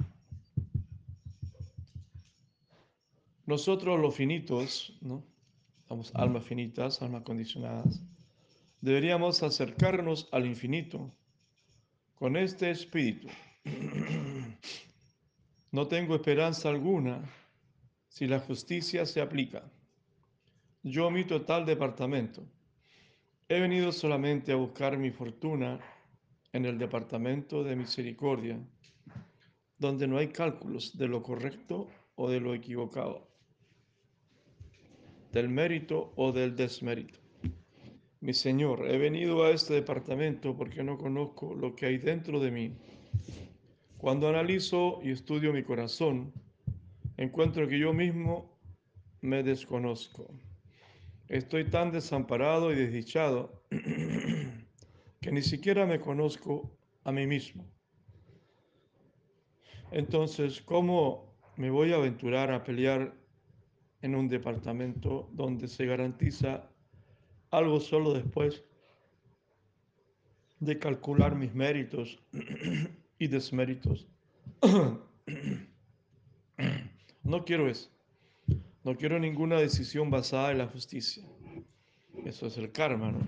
Nosotros 3.53 4.01
los 4.01 4.15
finitos, 4.15 4.97
¿no? 5.03 5.23
Somos 5.87 6.11
almas 6.15 6.43
finitas, 6.43 7.03
almas 7.03 7.23
condicionadas, 7.23 8.03
deberíamos 8.81 9.43
acercarnos 9.43 10.27
al 10.33 10.47
infinito 10.47 11.15
con 12.15 12.39
este 12.39 12.71
espíritu. 12.71 13.29
No 15.71 15.87
tengo 15.87 16.15
esperanza 16.15 16.71
alguna 16.71 17.23
si 18.09 18.27
la 18.27 18.41
justicia 18.41 19.05
se 19.05 19.21
aplica. 19.21 19.63
Yo 20.83 21.11
mi 21.11 21.25
total 21.25 21.67
departamento 21.67 22.43
He 23.49 23.61
venido 23.61 23.93
solamente 23.93 24.53
a 24.53 24.57
buscar 24.57 24.97
mi 24.97 25.11
fortuna 25.11 25.79
en 26.55 26.65
el 26.65 26.79
departamento 26.79 27.63
de 27.65 27.77
misericordia, 27.77 28.59
donde 29.77 30.07
no 30.07 30.17
hay 30.17 30.29
cálculos 30.29 30.97
de 30.97 31.07
lo 31.07 31.23
correcto 31.23 31.89
o 32.15 32.31
de 32.31 32.41
lo 32.41 32.55
equivocado, 32.55 33.32
del 35.33 35.49
mérito 35.49 36.13
o 36.17 36.31
del 36.31 36.55
desmérito. 36.55 37.19
Mi 38.21 38.35
Señor, 38.35 38.89
he 38.89 38.99
venido 38.99 39.45
a 39.45 39.51
este 39.51 39.75
departamento 39.75 40.57
porque 40.57 40.85
no 40.85 40.97
conozco 40.97 41.55
lo 41.55 41.75
que 41.75 41.87
hay 41.87 41.99
dentro 41.99 42.39
de 42.39 42.51
mí. 42.51 42.77
Cuando 43.97 44.29
analizo 44.29 45.01
y 45.03 45.11
estudio 45.11 45.53
mi 45.53 45.65
corazón, 45.65 46.33
encuentro 47.17 47.67
que 47.67 47.79
yo 47.79 47.93
mismo 47.93 48.61
me 49.21 49.43
desconozco. 49.43 50.33
Estoy 51.29 51.65
tan 51.65 51.91
desamparado 51.91 52.73
y 52.73 52.77
desdichado 52.77 53.65
que 55.21 55.33
ni 55.33 55.43
siquiera 55.43 55.87
me 55.87 55.99
conozco 55.99 56.77
a 57.05 57.11
mí 57.11 57.27
mismo. 57.27 57.65
Entonces, 59.91 60.61
¿cómo 60.63 61.35
me 61.57 61.71
voy 61.71 61.93
a 61.93 61.97
aventurar 61.97 62.53
a 62.53 62.65
pelear 62.65 63.22
en 64.03 64.15
un 64.15 64.29
departamento 64.29 65.29
donde 65.33 65.69
se 65.69 65.87
garantiza 65.87 66.69
algo 67.51 67.81
solo 67.81 68.13
después 68.13 68.63
de 70.61 70.79
calcular 70.79 71.35
mis 71.35 71.55
méritos 71.55 72.19
y 73.19 73.29
desméritos? 73.29 74.07
No 77.25 77.45
quiero 77.45 77.69
eso. 77.69 77.89
No 78.85 78.97
quiero 78.97 79.19
ninguna 79.19 79.57
decisión 79.59 80.11
basada 80.11 80.51
en 80.51 80.59
la 80.59 80.67
justicia. 80.67 81.25
Eso 82.25 82.49
es 82.49 82.59
el 82.59 82.73
karma, 82.73 83.13
¿no? 83.13 83.21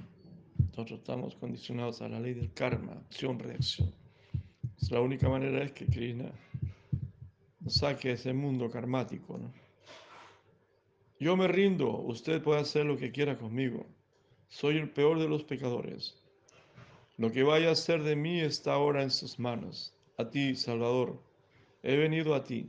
Nosotros 0.58 0.98
estamos 0.98 1.36
condicionados 1.36 2.02
a 2.02 2.08
la 2.08 2.18
ley 2.18 2.34
del 2.34 2.52
karma, 2.52 2.92
acción, 2.92 3.38
reacción. 3.38 3.94
Es 4.80 4.90
la 4.90 5.00
única 5.00 5.28
manera 5.28 5.62
es 5.62 5.72
que 5.72 5.86
Krishna 5.86 6.32
saque 7.66 8.12
ese 8.12 8.32
mundo 8.32 8.68
karmático, 8.68 9.38
¿no? 9.38 9.52
Yo 11.20 11.36
me 11.36 11.46
rindo, 11.46 11.90
usted 12.00 12.42
puede 12.42 12.60
hacer 12.60 12.86
lo 12.86 12.96
que 12.96 13.12
quiera 13.12 13.38
conmigo. 13.38 13.86
Soy 14.48 14.78
el 14.78 14.90
peor 14.90 15.20
de 15.20 15.28
los 15.28 15.44
pecadores. 15.44 16.16
Lo 17.16 17.30
que 17.30 17.44
vaya 17.44 17.68
a 17.68 17.72
hacer 17.72 18.02
de 18.02 18.16
mí 18.16 18.40
está 18.40 18.74
ahora 18.74 19.02
en 19.02 19.10
sus 19.10 19.38
manos. 19.38 19.94
A 20.18 20.28
ti, 20.28 20.56
Salvador, 20.56 21.22
he 21.82 21.96
venido 21.96 22.34
a 22.34 22.42
ti. 22.42 22.68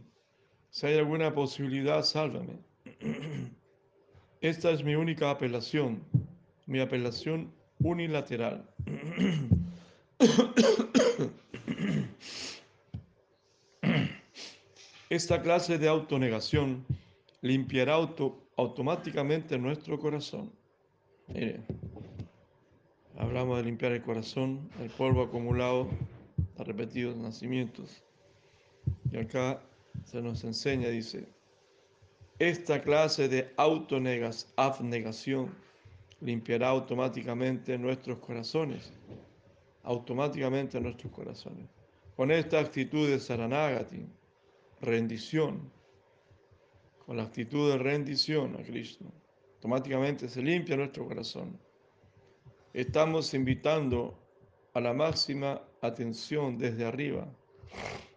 Si 0.69 0.85
hay 0.85 0.97
alguna 0.97 1.33
posibilidad, 1.33 2.03
sálvame. 2.03 2.59
Esta 4.41 4.69
es 4.71 4.83
mi 4.83 4.93
única 4.93 5.31
apelación, 5.31 6.03
mi 6.67 6.79
apelación 6.79 7.51
unilateral. 7.79 8.69
Esta 15.09 15.41
clase 15.41 15.77
de 15.77 15.87
autonegación 15.87 16.85
limpiará 17.45 17.93
auto, 17.93 18.49
automáticamente 18.57 19.59
nuestro 19.59 19.99
corazón. 19.99 20.51
Mire, 21.27 21.61
hablamos 23.17 23.57
de 23.57 23.63
limpiar 23.65 23.91
el 23.91 24.01
corazón, 24.01 24.67
el 24.81 24.89
polvo 24.89 25.21
acumulado 25.21 25.87
a 26.57 26.63
repetidos 26.63 27.15
nacimientos. 27.15 28.03
Y 29.11 29.17
acá 29.17 29.61
se 30.05 30.23
nos 30.23 30.43
enseña, 30.43 30.89
dice, 30.89 31.27
esta 32.39 32.81
clase 32.81 33.29
de 33.29 33.53
autonegas, 33.57 34.51
abnegación 34.55 35.53
limpiará 36.21 36.69
automáticamente 36.69 37.77
nuestros 37.77 38.17
corazones, 38.17 38.91
automáticamente 39.83 40.81
nuestros 40.81 41.13
corazones. 41.13 41.69
Con 42.15 42.31
esta 42.31 42.59
actitud 42.59 43.07
de 43.07 43.19
Saranagati, 43.19 44.07
rendición, 44.81 45.71
con 47.05 47.17
la 47.17 47.23
actitud 47.23 47.71
de 47.71 47.77
rendición 47.77 48.55
a 48.55 48.63
Krishna, 48.63 49.09
automáticamente 49.55 50.27
se 50.27 50.41
limpia 50.41 50.75
nuestro 50.75 51.07
corazón. 51.07 51.59
Estamos 52.73 53.33
invitando 53.33 54.19
a 54.73 54.81
la 54.81 54.93
máxima 54.93 55.61
atención 55.81 56.57
desde 56.57 56.85
arriba. 56.85 57.27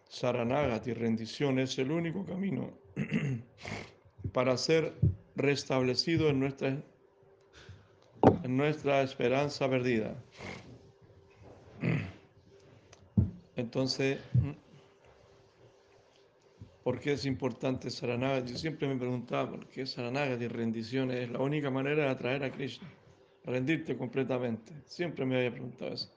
Saranagati, 0.08 0.92
rendición, 0.94 1.58
es 1.58 1.78
el 1.78 1.90
único 1.90 2.24
camino 2.24 2.72
para 4.32 4.56
ser 4.56 4.94
restablecido 5.36 6.30
en 6.30 6.40
nuestra, 6.40 6.82
en 8.42 8.56
nuestra 8.56 9.02
esperanza 9.02 9.68
perdida. 9.68 10.16
Entonces, 13.56 14.18
¿por 16.88 17.00
qué 17.00 17.12
es 17.12 17.26
importante 17.26 17.90
Saranaga? 17.90 18.42
Yo 18.46 18.56
siempre 18.56 18.88
me 18.88 18.96
preguntaba 18.96 19.50
por 19.50 19.68
qué 19.68 19.84
Saranaga 19.84 20.38
de 20.38 20.48
rendición 20.48 21.10
es 21.10 21.30
la 21.30 21.38
única 21.38 21.70
manera 21.70 22.04
de 22.04 22.08
atraer 22.08 22.42
a 22.42 22.50
Krishna, 22.50 22.88
rendirte 23.44 23.94
completamente. 23.94 24.72
Siempre 24.86 25.26
me 25.26 25.36
había 25.36 25.50
preguntado 25.50 25.92
eso. 25.92 26.10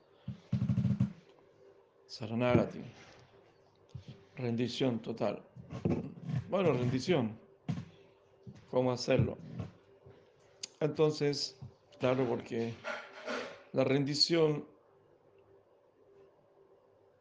Saranagati, 2.08 2.80
rendición 4.38 5.02
total. 5.02 5.44
Bueno, 6.50 6.72
rendición 6.72 7.38
cómo 8.70 8.94
hacerlo. 8.94 9.38
Entonces, 10.80 11.60
claro, 12.00 12.26
porque 12.30 12.72
la 13.74 13.84
rendición 13.84 14.66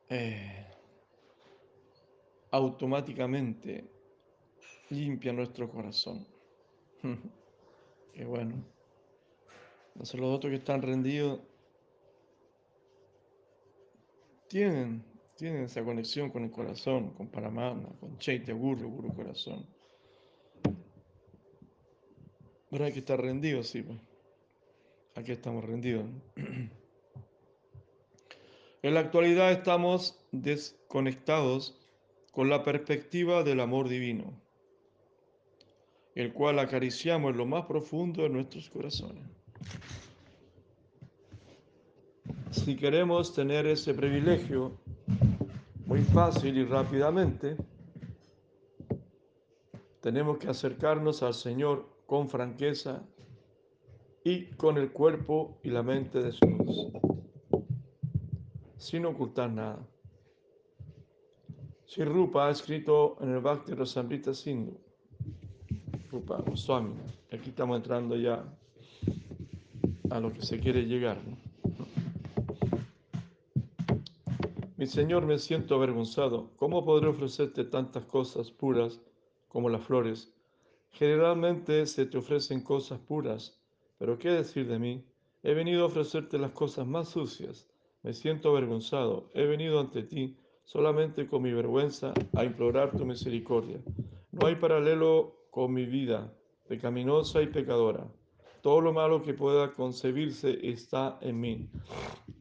eh, 0.08 0.69
automáticamente 2.50 3.84
limpia 4.90 5.32
nuestro 5.32 5.70
corazón. 5.70 6.26
Qué 8.12 8.24
bueno. 8.24 8.64
Entonces 9.94 10.20
los 10.20 10.34
otros 10.34 10.50
que 10.50 10.56
están 10.58 10.82
rendidos 10.82 11.40
tienen, 14.48 15.04
tienen 15.36 15.64
esa 15.64 15.84
conexión 15.84 16.30
con 16.30 16.44
el 16.44 16.50
corazón, 16.50 17.10
con 17.10 17.28
Paramana, 17.28 17.88
con 18.00 18.18
Chaitya 18.18 18.54
Guru, 18.54 18.90
Guru 18.90 19.14
Corazón. 19.14 19.66
Pero 22.70 22.84
hay 22.84 22.92
que 22.92 23.00
estar 23.00 23.20
rendido, 23.20 23.62
sí. 23.62 23.82
Pues. 23.82 23.98
Aquí 25.14 25.32
estamos 25.32 25.64
rendidos. 25.64 26.06
En 28.82 28.94
la 28.94 29.00
actualidad 29.00 29.52
estamos 29.52 30.18
desconectados 30.32 31.79
con 32.40 32.48
la 32.48 32.64
perspectiva 32.64 33.42
del 33.42 33.60
amor 33.60 33.86
divino, 33.86 34.32
el 36.14 36.32
cual 36.32 36.58
acariciamos 36.58 37.32
en 37.32 37.36
lo 37.36 37.44
más 37.44 37.66
profundo 37.66 38.22
de 38.22 38.30
nuestros 38.30 38.70
corazones. 38.70 39.24
Si 42.50 42.76
queremos 42.76 43.34
tener 43.34 43.66
ese 43.66 43.92
privilegio 43.92 44.80
muy 45.84 46.00
fácil 46.00 46.56
y 46.56 46.64
rápidamente, 46.64 47.58
tenemos 50.00 50.38
que 50.38 50.48
acercarnos 50.48 51.22
al 51.22 51.34
Señor 51.34 51.90
con 52.06 52.30
franqueza 52.30 53.02
y 54.24 54.46
con 54.52 54.78
el 54.78 54.92
cuerpo 54.92 55.58
y 55.62 55.68
la 55.68 55.82
mente 55.82 56.22
desnudos. 56.22 56.90
sin 58.78 59.04
ocultar 59.04 59.50
nada. 59.50 59.86
Si 61.90 62.04
Rupa 62.04 62.46
ha 62.46 62.50
escrito 62.52 63.16
en 63.20 63.30
el 63.30 63.40
Bhakti 63.40 63.74
Rasamrita 63.74 64.32
Sindhu, 64.32 64.78
Rupa 66.08 66.36
Goswami, 66.36 66.94
aquí 67.32 67.50
estamos 67.50 67.78
entrando 67.78 68.14
ya 68.14 68.44
a 70.08 70.20
lo 70.20 70.32
que 70.32 70.40
se 70.40 70.60
quiere 70.60 70.84
llegar. 70.84 71.18
Mi 74.76 74.86
Señor, 74.86 75.26
me 75.26 75.36
siento 75.40 75.74
avergonzado. 75.74 76.52
¿Cómo 76.54 76.84
podré 76.84 77.08
ofrecerte 77.08 77.64
tantas 77.64 78.04
cosas 78.04 78.52
puras 78.52 79.00
como 79.48 79.68
las 79.68 79.82
flores? 79.82 80.32
Generalmente 80.92 81.86
se 81.86 82.06
te 82.06 82.18
ofrecen 82.18 82.62
cosas 82.62 83.00
puras, 83.00 83.58
pero 83.98 84.16
¿qué 84.16 84.28
decir 84.30 84.68
de 84.68 84.78
mí? 84.78 85.04
He 85.42 85.54
venido 85.54 85.82
a 85.82 85.86
ofrecerte 85.86 86.38
las 86.38 86.52
cosas 86.52 86.86
más 86.86 87.08
sucias. 87.08 87.66
Me 88.04 88.12
siento 88.12 88.50
avergonzado. 88.50 89.28
He 89.34 89.44
venido 89.44 89.80
ante 89.80 90.04
ti 90.04 90.36
solamente 90.70 91.26
con 91.26 91.42
mi 91.42 91.52
vergüenza 91.52 92.14
a 92.36 92.44
implorar 92.44 92.96
tu 92.96 93.04
misericordia. 93.04 93.80
No 94.30 94.46
hay 94.46 94.54
paralelo 94.54 95.48
con 95.50 95.72
mi 95.72 95.84
vida, 95.84 96.32
pecaminosa 96.68 97.42
y 97.42 97.48
pecadora. 97.48 98.06
Todo 98.62 98.80
lo 98.80 98.92
malo 98.92 99.20
que 99.20 99.34
pueda 99.34 99.74
concebirse 99.74 100.60
está 100.62 101.18
en 101.22 101.40
mí. 101.40 101.68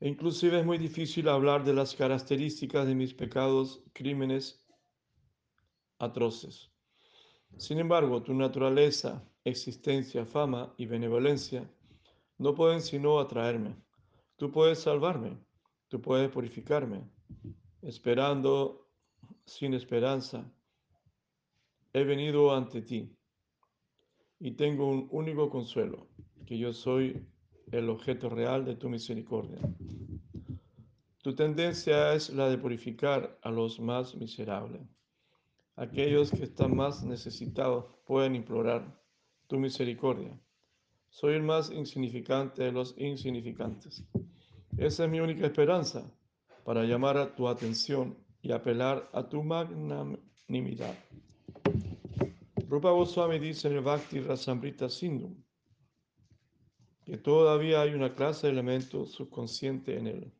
e 0.00 0.06
inclusive 0.06 0.58
es 0.60 0.66
muy 0.66 0.76
difícil 0.76 1.28
hablar 1.28 1.64
de 1.64 1.72
las 1.72 1.94
características 1.94 2.86
de 2.86 2.94
mis 2.94 3.14
pecados, 3.14 3.82
crímenes 3.94 4.62
atroces. 5.98 6.70
Sin 7.56 7.78
embargo, 7.78 8.22
tu 8.22 8.34
naturaleza, 8.34 9.26
existencia, 9.44 10.26
fama 10.26 10.74
y 10.76 10.84
benevolencia 10.84 11.66
no 12.36 12.54
pueden 12.54 12.82
sino 12.82 13.18
atraerme. 13.18 13.87
Tú 14.38 14.52
puedes 14.52 14.78
salvarme, 14.78 15.36
tú 15.88 16.00
puedes 16.00 16.30
purificarme, 16.30 17.02
esperando 17.82 18.88
sin 19.44 19.74
esperanza. 19.74 20.48
He 21.92 22.04
venido 22.04 22.54
ante 22.54 22.82
ti 22.82 23.18
y 24.38 24.52
tengo 24.52 24.88
un 24.88 25.08
único 25.10 25.50
consuelo, 25.50 26.06
que 26.46 26.56
yo 26.56 26.72
soy 26.72 27.26
el 27.72 27.90
objeto 27.90 28.28
real 28.28 28.64
de 28.64 28.76
tu 28.76 28.88
misericordia. 28.88 29.58
Tu 31.20 31.34
tendencia 31.34 32.14
es 32.14 32.30
la 32.30 32.48
de 32.48 32.58
purificar 32.58 33.40
a 33.42 33.50
los 33.50 33.80
más 33.80 34.14
miserables. 34.14 34.82
Aquellos 35.74 36.30
que 36.30 36.44
están 36.44 36.76
más 36.76 37.02
necesitados 37.02 37.86
pueden 38.06 38.36
implorar 38.36 39.02
tu 39.48 39.58
misericordia. 39.58 40.40
Soy 41.10 41.34
el 41.34 41.42
más 41.42 41.70
insignificante 41.70 42.62
de 42.62 42.72
los 42.72 42.94
insignificantes. 42.98 44.04
Esa 44.76 45.04
es 45.04 45.10
mi 45.10 45.20
única 45.20 45.46
esperanza 45.46 46.10
para 46.64 46.84
llamar 46.84 47.16
a 47.16 47.34
tu 47.34 47.48
atención 47.48 48.16
y 48.42 48.52
apelar 48.52 49.08
a 49.12 49.28
tu 49.28 49.42
magnanimidad. 49.42 50.94
Rupa 52.68 52.90
Goswami 52.90 53.38
dice 53.38 53.68
en 53.68 53.74
el 53.74 53.80
Bhakti 53.80 54.20
Rasamrita 54.20 54.88
Sindhu 54.88 55.34
que 57.04 57.16
todavía 57.16 57.80
hay 57.80 57.94
una 57.94 58.14
clase 58.14 58.46
de 58.46 58.52
elemento 58.52 59.06
subconsciente 59.06 59.96
en 59.96 60.06
él. 60.08 60.32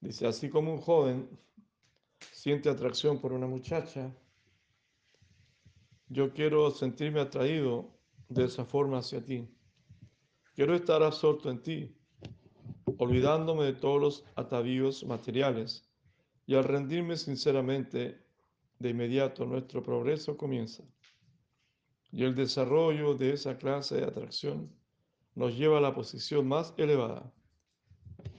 Dice, 0.00 0.26
así 0.26 0.48
como 0.48 0.72
un 0.72 0.80
joven 0.80 1.28
siente 2.32 2.70
atracción 2.70 3.20
por 3.20 3.34
una 3.34 3.46
muchacha, 3.46 4.10
yo 6.08 6.32
quiero 6.32 6.70
sentirme 6.70 7.20
atraído 7.20 7.95
de 8.28 8.44
esa 8.44 8.64
forma 8.64 8.98
hacia 8.98 9.24
ti. 9.24 9.48
Quiero 10.54 10.74
estar 10.74 11.02
absorto 11.02 11.50
en 11.50 11.62
ti, 11.62 11.96
olvidándome 12.98 13.64
de 13.64 13.74
todos 13.74 14.00
los 14.00 14.24
atavíos 14.36 15.04
materiales, 15.04 15.88
y 16.46 16.54
al 16.54 16.64
rendirme 16.64 17.16
sinceramente, 17.16 18.24
de 18.78 18.90
inmediato 18.90 19.44
nuestro 19.46 19.82
progreso 19.82 20.36
comienza. 20.36 20.84
Y 22.12 22.24
el 22.24 22.34
desarrollo 22.34 23.14
de 23.14 23.32
esa 23.32 23.58
clase 23.58 23.96
de 23.96 24.04
atracción 24.04 24.70
nos 25.34 25.56
lleva 25.56 25.78
a 25.78 25.80
la 25.80 25.94
posición 25.94 26.46
más 26.46 26.72
elevada. 26.76 27.32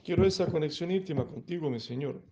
Quiero 0.04 0.26
esa 0.26 0.48
conexión 0.48 0.90
íntima 0.92 1.28
contigo, 1.28 1.70
mi 1.70 1.80
Señor. 1.80 2.24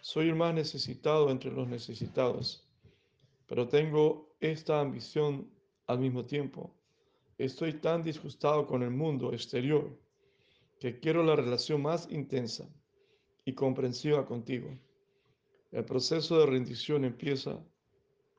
Soy 0.00 0.28
el 0.28 0.34
más 0.34 0.54
necesitado 0.54 1.30
entre 1.30 1.50
los 1.50 1.68
necesitados, 1.68 2.68
pero 3.46 3.68
tengo 3.68 4.34
esta 4.40 4.80
ambición 4.80 5.50
al 5.86 5.98
mismo 5.98 6.24
tiempo. 6.24 6.77
Estoy 7.38 7.72
tan 7.74 8.02
disgustado 8.02 8.66
con 8.66 8.82
el 8.82 8.90
mundo 8.90 9.32
exterior 9.32 9.96
que 10.80 10.98
quiero 10.98 11.22
la 11.22 11.36
relación 11.36 11.80
más 11.80 12.10
intensa 12.10 12.68
y 13.44 13.54
comprensiva 13.54 14.26
contigo. 14.26 14.76
El 15.70 15.84
proceso 15.84 16.40
de 16.40 16.46
rendición 16.46 17.04
empieza 17.04 17.64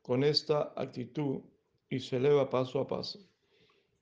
con 0.02 0.22
esta 0.24 0.74
actitud 0.76 1.40
y 1.90 2.02
se 2.02 2.18
eleva 2.18 2.50
paso 2.50 2.80
a 2.80 2.88
paso. 2.88 3.20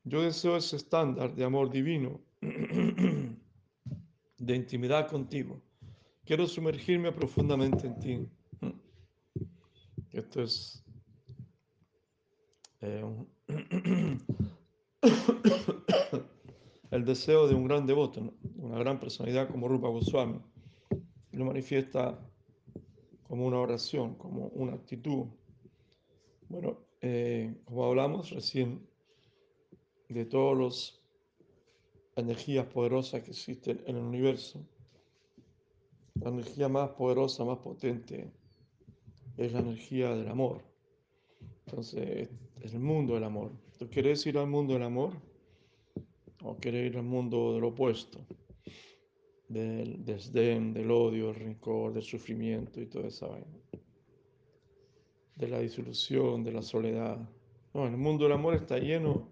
Yo 0.04 0.24
deseo 0.24 0.58
ese 0.58 0.78
estándar 0.78 1.36
de 1.36 1.44
amor 1.44 1.70
divino, 1.70 2.20
de 2.42 3.36
intimidad 4.56 5.08
contigo. 5.10 5.62
Quiero 6.26 6.48
sumergirme 6.48 7.12
profundamente 7.12 7.86
en 7.88 8.00
ti. 8.00 8.28
Esto 10.12 10.42
es 10.42 10.84
eh, 12.82 13.06
el 16.92 17.06
deseo 17.06 17.48
de 17.48 17.56
un 17.56 17.66
gran 17.66 17.86
devoto, 17.86 18.34
una 18.58 18.80
gran 18.80 19.00
personalidad 19.00 19.50
como 19.50 19.68
Rupa 19.68 19.90
Goswami. 19.90 20.40
Lo 21.32 21.46
manifiesta 21.46 22.20
como 23.28 23.46
una 23.46 23.60
oración, 23.60 24.16
como 24.16 24.48
una 24.48 24.74
actitud. 24.74 25.26
Bueno, 26.50 26.80
eh, 27.02 27.56
como 27.66 27.86
hablamos 27.86 28.32
recién 28.32 28.88
de 30.10 30.26
todas 30.26 30.58
las 30.58 31.02
energías 32.16 32.66
poderosas 32.68 33.22
que 33.22 33.32
existen 33.32 33.84
en 33.86 33.98
el 33.98 34.04
universo, 34.04 34.66
la 36.16 36.30
energía 36.30 36.68
más 36.68 36.90
poderosa, 36.92 37.44
más 37.46 37.60
potente, 37.60 38.32
es 39.38 39.54
la 39.54 39.60
energía 39.60 40.16
del 40.16 40.28
amor. 40.30 40.64
Entonces, 41.68 42.30
es 42.62 42.74
el 42.74 42.80
mundo 42.80 43.14
del 43.14 43.26
amor. 43.26 43.52
¿Tú 43.78 43.88
quieres 43.90 44.26
ir 44.26 44.38
al 44.40 44.48
mundo 44.48 44.74
del 44.74 44.84
amor? 44.84 45.14
¿O 46.44 46.56
quieres 46.58 46.90
ir 46.92 46.98
al 46.98 47.04
mundo 47.04 47.54
del 47.54 47.64
opuesto? 47.64 48.20
Del 49.48 50.04
desdén, 50.04 50.74
del 50.74 50.90
odio, 50.90 51.28
del 51.28 51.36
rencor, 51.36 51.94
del 51.94 52.02
sufrimiento 52.02 52.82
y 52.82 52.88
toda 52.88 53.08
esa 53.08 53.28
vaina. 53.28 53.46
De 55.36 55.48
la 55.48 55.60
disolución, 55.60 56.44
de 56.44 56.52
la 56.52 56.64
soledad. 56.64 57.20
No, 57.74 57.86
el 57.86 57.98
mundo 57.98 58.24
del 58.24 58.34
amor 58.34 58.56
está 58.56 58.80
lleno. 58.80 59.30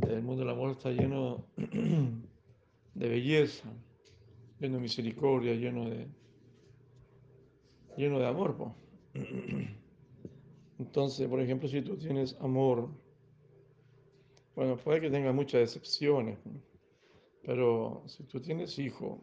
El 0.00 0.22
mundo 0.22 0.42
del 0.42 0.50
amor 0.50 0.70
está 0.70 0.90
lleno 0.90 1.44
de 2.94 3.08
belleza, 3.08 3.70
lleno 4.58 4.76
de 4.76 4.82
misericordia, 4.82 5.54
lleno 5.54 5.90
de, 5.90 6.06
lleno 7.98 8.18
de 8.18 8.26
amor. 8.26 8.56
Entonces, 10.78 11.28
por 11.28 11.40
ejemplo, 11.40 11.68
si 11.68 11.82
tú 11.82 11.96
tienes 11.96 12.36
amor, 12.40 12.88
bueno, 14.56 14.76
puede 14.76 15.00
que 15.00 15.10
tengas 15.10 15.34
muchas 15.34 15.60
decepciones, 15.60 16.38
pero 17.42 18.02
si 18.06 18.24
tú 18.24 18.40
tienes 18.40 18.78
hijo, 18.78 19.20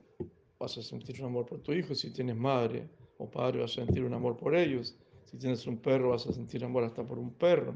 vas 0.60 0.78
a 0.78 0.84
sentir 0.84 1.20
un 1.22 1.28
amor 1.28 1.46
por 1.46 1.60
tu 1.60 1.74
hijo. 1.74 1.96
Si 1.96 2.12
tienes 2.12 2.36
madre 2.36 2.88
o 3.18 3.30
padre, 3.30 3.62
vas 3.62 3.72
a 3.72 3.86
sentir 3.86 4.04
un 4.04 4.14
amor 4.14 4.38
por 4.38 4.56
ellos. 4.56 4.96
Si 5.26 5.38
tienes 5.38 5.66
un 5.66 5.78
perro, 5.78 6.10
vas 6.10 6.28
a 6.28 6.34
sentir 6.34 6.64
amor 6.64 6.84
hasta 6.84 7.04
por 7.04 7.18
un 7.18 7.34
perro, 7.34 7.74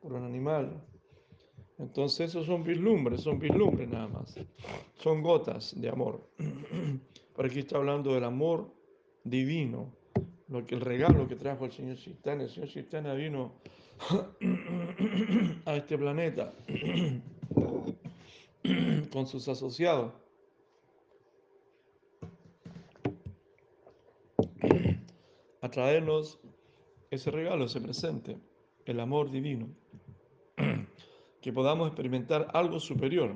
por 0.00 0.12
un 0.12 0.24
animal. 0.24 0.84
Entonces, 1.78 2.30
esos 2.30 2.46
son 2.46 2.64
vislumbres, 2.64 3.22
son 3.22 3.38
vislumbres 3.38 3.88
nada 3.88 4.08
más. 4.08 4.34
Son 4.96 5.22
gotas 5.22 5.80
de 5.80 5.88
amor. 5.88 6.28
Pero 7.36 7.48
aquí 7.48 7.60
está 7.60 7.76
hablando 7.76 8.12
del 8.12 8.24
amor 8.24 8.70
divino, 9.22 9.92
lo 10.48 10.66
que 10.66 10.74
el 10.74 10.80
regalo 10.80 11.28
que 11.28 11.36
trajo 11.36 11.66
el 11.66 11.72
Señor 11.72 11.96
Chitana. 11.96 12.44
El 12.44 12.50
Señor 12.50 12.68
Chitana 12.68 13.14
vino 13.14 13.52
a 15.64 15.76
este 15.76 15.98
planeta 15.98 16.52
con 19.12 19.26
sus 19.26 19.48
asociados. 19.48 20.12
A 25.60 25.68
traernos 25.70 26.38
ese 27.10 27.30
regalo, 27.30 27.64
ese 27.64 27.80
presente, 27.80 28.38
el 28.86 29.00
amor 29.00 29.30
divino 29.30 29.68
que 31.40 31.52
podamos 31.52 31.88
experimentar 31.88 32.48
algo 32.54 32.80
superior. 32.80 33.34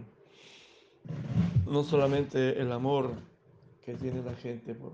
No 1.66 1.82
solamente 1.84 2.60
el 2.60 2.72
amor 2.72 3.12
que 3.84 3.94
tiene 3.94 4.22
la 4.22 4.34
gente 4.34 4.74
por, 4.74 4.92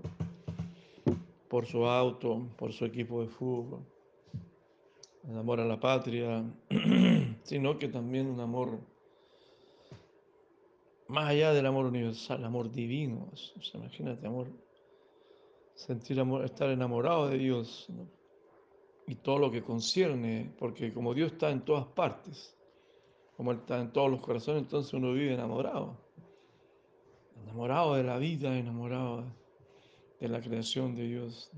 por 1.49 1.65
su 1.65 1.85
auto, 1.85 2.47
por 2.57 2.71
su 2.71 2.85
equipo 2.85 3.21
de 3.21 3.27
fútbol, 3.27 3.85
el 5.27 5.37
amor 5.37 5.59
a 5.59 5.65
la 5.65 5.79
patria, 5.79 6.45
sino 7.43 7.77
que 7.77 7.87
también 7.87 8.27
un 8.27 8.39
amor 8.39 8.79
más 11.07 11.29
allá 11.29 11.51
del 11.53 11.65
amor 11.65 11.85
universal, 11.85 12.45
amor 12.45 12.71
divino. 12.71 13.31
Imagínate, 13.73 14.27
amor, 14.27 14.47
sentir 15.73 16.19
amor, 16.19 16.45
estar 16.45 16.69
enamorado 16.69 17.27
de 17.29 17.39
Dios 17.39 17.87
y 19.07 19.15
todo 19.15 19.39
lo 19.39 19.51
que 19.51 19.63
concierne, 19.63 20.53
porque 20.59 20.93
como 20.93 21.15
Dios 21.15 21.31
está 21.31 21.49
en 21.49 21.61
todas 21.65 21.87
partes, 21.87 22.55
como 23.35 23.51
Él 23.51 23.57
está 23.57 23.79
en 23.79 23.91
todos 23.91 24.11
los 24.11 24.21
corazones, 24.21 24.63
entonces 24.63 24.93
uno 24.93 25.13
vive 25.13 25.33
enamorado. 25.33 25.97
Enamorado 27.43 27.95
de 27.95 28.03
la 28.03 28.19
vida, 28.19 28.55
enamorado 28.55 29.38
de 30.19 30.27
la 30.27 30.41
creación 30.41 30.95
de 30.95 31.03
Dios. 31.03 31.51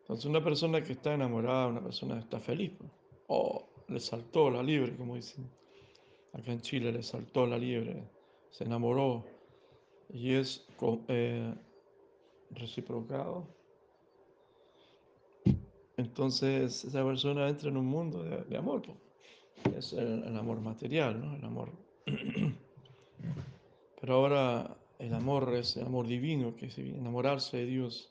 Entonces 0.00 0.26
una 0.26 0.42
persona 0.42 0.82
que 0.82 0.92
está 0.92 1.14
enamorada, 1.14 1.68
una 1.68 1.82
persona 1.82 2.14
que 2.14 2.20
está 2.20 2.40
feliz, 2.40 2.72
o 3.28 3.68
le 3.88 4.00
saltó 4.00 4.50
la 4.50 4.62
liebre, 4.62 4.96
como 4.96 5.16
dicen. 5.16 5.48
Acá 6.32 6.52
en 6.52 6.60
Chile 6.62 6.92
le 6.92 7.02
saltó 7.02 7.46
la 7.46 7.58
liebre, 7.58 8.02
se 8.50 8.64
enamoró 8.64 9.24
y 10.08 10.32
es 10.32 10.66
eh, 11.08 11.54
reciprocado. 12.50 13.46
Entonces 15.98 16.84
esa 16.84 17.04
persona 17.04 17.48
entra 17.48 17.68
en 17.68 17.76
un 17.76 17.86
mundo 17.86 18.22
de, 18.22 18.56
amor. 18.56 18.82
Es 19.76 19.92
el, 19.92 20.24
el, 20.24 20.36
amor 20.36 20.60
material, 20.60 21.20
¿no? 21.20 21.36
El 21.36 21.44
amor. 21.44 21.70
Pero 24.00 24.14
ahora 24.14 24.76
el 25.02 25.14
amor 25.14 25.52
es 25.56 25.76
el 25.76 25.84
amor 25.84 26.06
divino, 26.06 26.54
que 26.54 26.66
enamorarse 26.76 27.56
de 27.56 27.66
Dios 27.66 28.08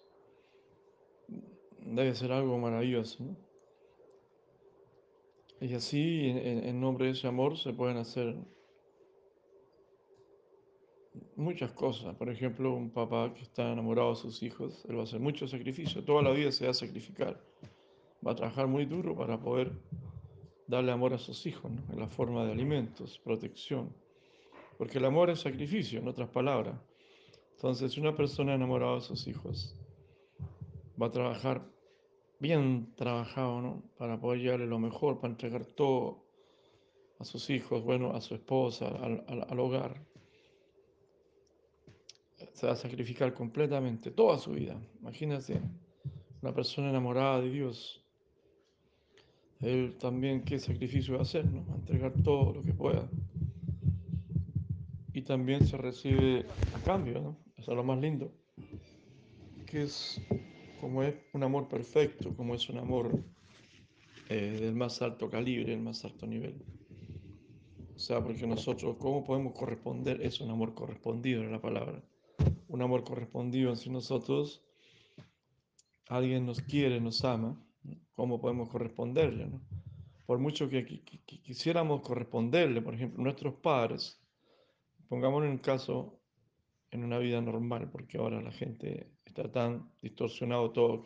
debe 1.80 2.14
ser 2.16 2.34
algo 2.34 2.58
maravilloso. 2.58 3.24
Y 5.62 5.74
así, 5.74 6.26
en, 6.28 6.82
nombre 6.82 7.06
de 7.06 7.12
ese 7.12 7.28
amor, 7.28 7.58
se 7.58 7.72
pueden 7.72 7.96
hacer 7.96 8.36
muchas 11.38 11.72
cosas. 11.72 12.14
Por 12.16 12.30
ejemplo, 12.30 12.74
un 12.74 12.90
papá 12.90 13.34
que 13.34 13.44
está 13.44 13.72
enamorado 13.72 14.10
de 14.10 14.16
sus 14.18 14.44
hijos, 14.44 14.84
él 14.90 14.98
va 14.98 15.02
a 15.02 15.04
hacer 15.04 15.22
mucho 15.22 15.48
sacrificio. 15.48 16.04
Toda 16.04 16.22
la 16.24 16.32
vida 16.32 16.52
se 16.52 16.66
va 16.66 16.72
a 16.72 16.74
sacrificar. 16.74 17.42
Va 18.26 18.34
a 18.34 18.36
trabajar 18.36 18.68
muy 18.68 18.86
duro 18.86 19.16
para 19.16 19.40
poder 19.40 19.72
darle 20.68 20.92
amor 20.92 21.14
a 21.14 21.18
sus 21.18 21.46
hijos, 21.46 21.72
en 21.90 22.00
la 22.00 22.08
forma 22.08 22.44
de 22.44 22.52
alimentos, 22.52 23.18
protección. 23.24 23.96
Porque 24.82 24.98
el 24.98 25.06
amor 25.06 25.30
es 25.30 25.42
sacrificio, 25.42 26.00
en 26.00 26.08
otras 26.08 26.28
palabras. 26.30 26.76
Entonces, 27.52 28.00
una 28.00 28.16
persona 28.16 28.56
enamorada 28.56 28.96
de 28.96 29.02
sus 29.02 29.28
hijos 29.28 29.76
va 31.00 31.06
a 31.06 31.12
trabajar 31.12 31.64
bien 32.40 32.92
trabajado, 32.96 33.62
¿no? 33.62 33.84
Para 34.00 34.20
poder 34.20 34.42
llevarle 34.42 34.66
lo 34.66 34.80
mejor, 34.80 35.20
para 35.20 35.34
entregar 35.34 35.66
todo 35.66 36.24
a 37.20 37.26
sus 37.26 37.48
hijos, 37.52 37.84
bueno, 37.84 38.16
a 38.16 38.22
su 38.22 38.34
esposa, 38.34 38.88
al, 38.88 39.24
al, 39.48 39.60
hogar. 39.60 40.04
Se 42.54 42.66
va 42.66 42.74
a 42.74 42.76
sacrificar 42.76 43.36
completamente, 43.36 44.10
toda 44.10 44.40
su 44.40 44.50
vida. 44.50 44.82
Imagínense, 45.00 45.62
una 46.42 46.56
persona 46.56 46.90
enamorada 46.90 47.40
de 47.40 47.52
Dios. 47.52 48.04
Él 49.60 49.96
también 50.00 50.44
qué 50.44 50.58
sacrificio 50.58 51.14
va 51.14 51.20
a 51.20 51.22
hacer, 51.22 51.46
¿no? 51.46 51.72
A 51.72 51.76
entregar 51.76 52.14
todo 52.24 52.52
lo 52.52 52.64
que 52.64 52.74
pueda. 52.74 53.08
Y 55.14 55.22
también 55.24 55.66
se 55.66 55.78
recibe 55.78 56.46
a 56.76 56.80
cambio. 56.84 57.38
Eso 57.58 57.72
es 57.72 57.78
lo 57.78 57.84
más 57.84 58.00
lindo. 58.00 58.32
Que 59.66 59.84
es 59.84 60.22
como 60.80 61.04
es 61.04 61.16
un 61.34 61.44
amor 61.44 61.68
perfecto, 61.68 62.36
como 62.36 62.56
es 62.56 62.70
un 62.70 62.80
amor 62.80 63.24
eh, 64.30 64.58
del 64.60 64.76
más 64.76 65.02
alto 65.02 65.30
calibre, 65.30 65.74
el 65.74 65.82
más 65.82 66.06
alto 66.06 66.26
nivel. 66.26 66.64
O 67.96 68.00
sea, 68.00 68.24
porque 68.24 68.48
nosotros, 68.48 68.96
¿cómo 68.98 69.24
podemos 69.24 69.54
corresponder? 69.54 70.22
Es 70.22 70.42
un 70.42 70.50
amor 70.50 70.74
correspondido, 70.74 71.44
en 71.44 71.52
la 71.52 71.62
palabra. 71.62 72.02
Un 72.68 72.82
amor 72.82 73.04
correspondido 73.04 73.76
si 73.76 73.90
nosotros, 73.90 74.64
alguien 76.08 76.46
nos 76.46 76.62
quiere, 76.62 77.00
nos 77.00 77.24
ama, 77.24 77.62
¿cómo 78.14 78.40
podemos 78.40 78.70
corresponderle? 78.70 79.52
Por 80.26 80.40
mucho 80.40 80.70
que, 80.70 80.86
que, 80.86 81.02
que, 81.02 81.42
quisiéramos 81.42 82.02
corresponderle, 82.02 82.82
por 82.82 82.96
ejemplo, 82.96 83.22
nuestros 83.22 83.56
padres, 83.56 84.21
pongámonos 85.12 85.50
en 85.50 85.58
caso 85.58 86.22
en 86.90 87.04
una 87.04 87.18
vida 87.18 87.42
normal, 87.42 87.90
porque 87.92 88.18
ahora 88.18 88.42
la 88.42 88.54
gente 88.54 89.12
está 89.26 89.52
tan 89.52 89.92
distorsionado 90.02 90.72
todo 90.72 91.04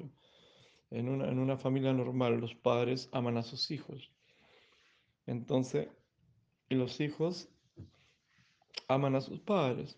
en 0.91 1.09
una, 1.09 1.27
en 1.27 1.39
una 1.39 1.57
familia 1.57 1.91
normal 1.91 2.39
los 2.39 2.53
padres 2.53 3.09
aman 3.13 3.37
a 3.37 3.41
sus 3.41 3.71
hijos. 3.71 4.11
Entonces, 5.25 5.87
y 6.69 6.75
los 6.75 7.01
hijos 7.01 7.49
aman 8.87 9.15
a 9.15 9.21
sus 9.21 9.39
padres. 9.39 9.97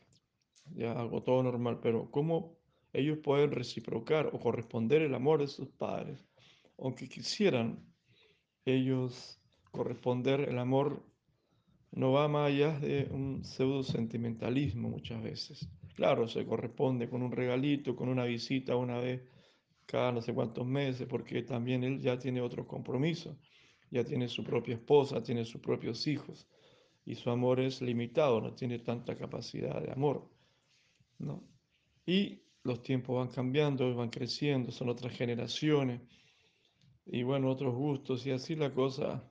Ya 0.73 0.93
algo 0.93 1.21
todo 1.23 1.43
normal, 1.43 1.81
pero 1.81 2.09
¿cómo 2.09 2.57
ellos 2.93 3.17
pueden 3.17 3.51
reciprocar 3.51 4.27
o 4.31 4.39
corresponder 4.39 5.01
el 5.01 5.15
amor 5.15 5.41
de 5.41 5.47
sus 5.47 5.67
padres? 5.67 6.25
Aunque 6.77 7.09
quisieran 7.09 7.85
ellos 8.63 9.41
corresponder 9.71 10.47
el 10.47 10.59
amor 10.59 11.03
no 11.91 12.11
va 12.11 12.27
más 12.27 12.47
allá 12.47 12.79
de 12.79 13.07
un 13.11 13.43
pseudo 13.43 13.83
sentimentalismo 13.83 14.89
muchas 14.89 15.21
veces. 15.21 15.67
Claro, 15.95 16.27
se 16.27 16.45
corresponde 16.45 17.09
con 17.09 17.23
un 17.23 17.31
regalito, 17.31 17.95
con 17.95 18.09
una 18.09 18.25
visita 18.25 18.75
una 18.75 18.99
vez 18.99 19.21
cada 19.87 20.11
no 20.11 20.21
sé 20.21 20.33
cuántos 20.33 20.67
meses, 20.67 21.07
porque 21.07 21.41
también 21.43 21.83
él 21.83 21.99
ya 21.99 22.19
tiene 22.19 22.41
otro 22.41 22.67
compromiso, 22.67 23.39
ya 23.89 24.03
tiene 24.03 24.27
su 24.27 24.43
propia 24.43 24.75
esposa, 24.75 25.23
tiene 25.23 25.45
sus 25.45 25.61
propios 25.61 26.05
hijos, 26.07 26.47
y 27.05 27.15
su 27.15 27.29
amor 27.29 27.61
es 27.61 27.81
limitado, 27.81 28.41
no 28.41 28.53
tiene 28.53 28.79
tanta 28.79 29.17
capacidad 29.17 29.81
de 29.81 29.91
amor, 29.91 30.29
¿no? 31.19 31.41
Y 32.05 32.41
los 32.63 32.81
tiempos 32.81 33.15
van 33.15 33.29
cambiando, 33.29 33.95
van 33.95 34.09
creciendo, 34.09 34.71
son 34.71 34.89
otras 34.89 35.13
generaciones, 35.13 36.01
y 37.05 37.23
bueno, 37.23 37.49
otros 37.49 37.73
gustos, 37.73 38.25
y 38.27 38.31
así 38.31 38.55
la 38.57 38.73
cosa, 38.73 39.23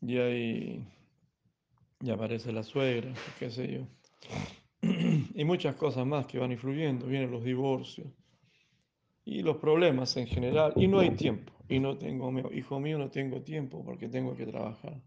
y 0.00 0.18
ahí 0.18 0.86
ya 2.00 2.14
aparece 2.14 2.52
la 2.52 2.62
suegra, 2.62 3.12
qué 3.38 3.50
sé 3.50 3.72
yo, 3.72 3.86
y 5.34 5.44
muchas 5.44 5.76
cosas 5.76 6.06
más 6.06 6.26
que 6.26 6.38
van 6.38 6.52
influyendo, 6.52 7.06
vienen 7.06 7.30
los 7.30 7.44
divorcios 7.44 8.08
y 9.24 9.42
los 9.42 9.56
problemas 9.56 10.16
en 10.16 10.26
general, 10.26 10.72
y 10.76 10.86
no 10.86 11.00
hay 11.00 11.10
tiempo, 11.10 11.52
y 11.68 11.80
no 11.80 11.98
tengo, 11.98 12.32
hijo 12.52 12.78
mío, 12.78 12.98
no 12.98 13.10
tengo 13.10 13.42
tiempo 13.42 13.84
porque 13.84 14.08
tengo 14.08 14.36
que 14.36 14.46
trabajar. 14.46 15.02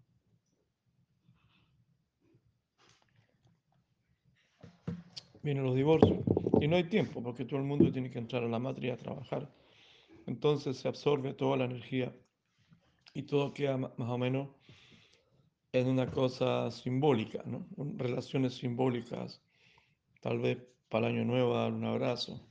Vienen 5.42 5.64
los 5.64 5.76
divorcios, 5.76 6.20
y 6.60 6.68
no 6.68 6.76
hay 6.76 6.84
tiempo 6.84 7.24
porque 7.24 7.46
todo 7.46 7.60
el 7.60 7.66
mundo 7.66 7.92
tiene 7.92 8.10
que 8.10 8.20
entrar 8.20 8.44
a 8.44 8.50
la 8.50 8.60
matria 8.60 8.96
a 8.96 8.98
trabajar. 8.98 9.50
Entonces 10.28 10.78
se 10.78 10.88
absorbe 10.88 11.34
toda 11.34 11.58
la 11.58 11.66
energía 11.66 12.14
y 13.14 13.24
todo 13.24 13.54
queda 13.54 13.78
más 13.78 13.94
o 13.98 14.18
menos 14.18 14.50
en 15.72 15.88
una 15.88 16.10
cosa 16.10 16.72
simbólica, 16.72 17.44
¿no? 17.46 17.66
Relaciones 17.98 18.56
simbólicas, 18.56 19.42
tal 20.22 20.40
vez 20.40 20.58
para 20.90 21.08
el 21.08 21.16
año 21.16 21.26
nuevo 21.26 21.54
dar 21.54 21.72
un 21.72 21.86
abrazo, 21.86 22.42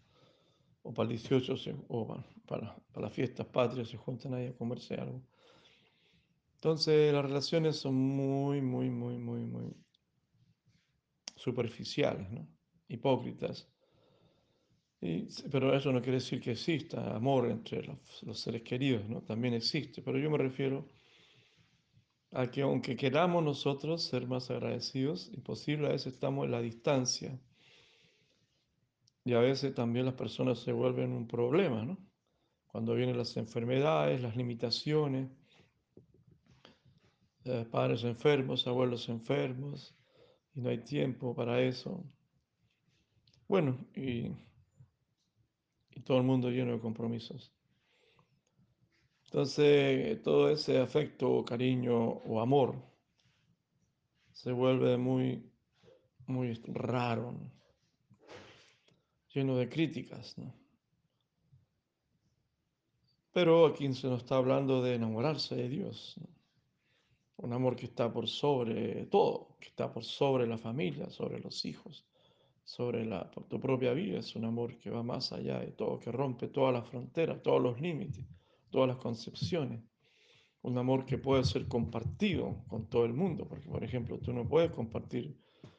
o 0.83 0.95
para 0.95 1.11
el 1.11 1.17
18 1.17 1.55
o 1.89 2.07
para, 2.47 2.77
para 2.93 3.07
las 3.07 3.13
fiestas 3.13 3.47
patrias 3.47 3.89
se 3.89 3.97
juntan 3.97 4.35
ahí 4.35 4.47
a 4.47 4.57
comerse 4.57 4.95
algo. 4.95 5.23
Entonces 6.55 7.13
las 7.13 7.25
relaciones 7.25 7.77
son 7.77 7.95
muy, 7.95 8.61
muy, 8.61 8.91
muy, 8.91 9.17
muy, 9.17 9.45
muy 9.45 9.77
superficiales, 11.37 12.31
¿no? 12.31 12.49
hipócritas. 12.89 13.69
Y, 15.01 15.29
pero 15.51 15.75
eso 15.77 15.93
no 15.93 16.01
quiere 16.01 16.19
decir 16.19 16.41
que 16.41 16.53
exista 16.53 17.15
amor 17.15 17.49
entre 17.49 17.85
los, 17.85 18.23
los, 18.25 18.41
seres 18.41 18.63
queridos, 18.63 19.09
¿no? 19.09 19.23
También 19.23 19.55
existe, 19.55 20.03
pero 20.03 20.19
yo 20.19 20.29
me 20.29 20.39
refiero 20.39 20.89
a 22.33 22.51
que 22.51 22.63
aunque 22.63 22.97
queramos 22.97 23.43
nosotros 23.43 24.05
ser 24.05 24.27
más 24.27 24.51
agradecidos, 24.51 25.31
imposible 25.33 25.87
a 25.87 25.93
veces 25.93 26.15
estamos 26.15 26.45
en 26.45 26.53
la 26.53 26.61
distancia 26.61 27.41
y 29.25 29.35
a 29.35 29.41
veces 29.41 29.75
también 29.75 30.07
las 30.07 30.15
personas 30.15 30.59
se 30.61 30.73
vuelven 30.73 31.13
un 31.13 31.27
problema, 31.27 31.85
¿no? 31.85 31.99
Cuando 32.67 32.95
vienen 32.95 33.17
las 33.17 33.37
enfermedades, 33.37 34.23
las 34.23 34.37
limitaciones, 34.37 35.31
eh, 37.45 37.67
padres 37.71 38.05
enfermos, 38.05 38.67
abuelos 38.67 39.09
enfermos, 39.09 39.95
y 40.55 40.61
no 40.61 40.71
hay 40.71 40.79
tiempo 40.79 41.35
para 41.35 41.61
eso. 41.61 42.05
Bueno, 43.49 43.79
y, 43.95 44.33
y 45.91 46.01
todo 46.05 46.19
el 46.19 46.25
mundo 46.25 46.51
lleno 46.51 46.73
de 46.73 46.81
compromisos. 46.81 47.58
Entonces, 49.31 50.23
todo 50.23 50.51
ese 50.51 50.79
afecto, 50.79 51.45
cariño 51.45 51.97
o 51.97 52.41
amor 52.41 52.75
se 54.33 54.53
vuelve 54.53 54.97
muy, 54.97 55.51
muy 56.27 56.55
raro. 56.67 57.33
¿no? 57.33 57.59
lleno 59.33 59.57
de 59.57 59.69
críticas. 59.69 60.37
¿no? 60.39 60.53
Pero 63.33 63.67
aquí 63.67 63.93
se 63.93 64.09
nos 64.09 64.23
está 64.23 64.37
hablando 64.37 64.83
de 64.83 64.95
enamorarse 64.95 65.55
de 65.55 65.69
Dios. 65.69 66.17
un 67.37 67.53
amor 67.53 67.77
que 67.77 67.87
está 67.87 68.13
por 68.13 68.27
sobre 68.27 69.07
todo, 69.07 69.57
que 69.61 69.69
está 69.69 69.93
por 69.93 70.03
sobre 70.05 70.47
la 70.47 70.59
familia, 70.59 71.09
sobre 71.09 71.39
los 71.39 71.65
hijos, 71.65 72.05
sobre 72.65 73.05
la, 73.05 73.31
tu 73.31 73.61
propia 73.61 73.93
vida. 73.93 74.19
Es 74.19 74.35
un 74.35 74.45
amor 74.45 74.77
que 74.79 74.91
va 74.91 75.03
más 75.05 75.33
allá 75.33 75.61
de 75.61 75.73
todo, 75.73 76.01
que 76.01 76.11
rompe 76.11 76.49
todas 76.49 76.73
las 76.75 76.89
fronteras, 76.89 77.41
todos 77.43 77.63
los 77.63 77.81
límites, 77.81 78.25
todas 78.71 78.89
las 78.89 78.99
concepciones. 78.99 79.83
Un 80.63 80.77
amor 80.77 81.07
que 81.07 81.19
puede 81.19 81.45
ser 81.45 81.69
compartido 81.69 82.65
con 82.69 82.89
todo 82.89 83.05
el 83.05 83.15
mundo, 83.15 83.47
porque 83.49 83.69
por 83.69 83.85
ejemplo 83.85 84.19
tú 84.19 84.33
no 84.33 84.49
puedes 84.49 84.71
compartir 84.73 85.37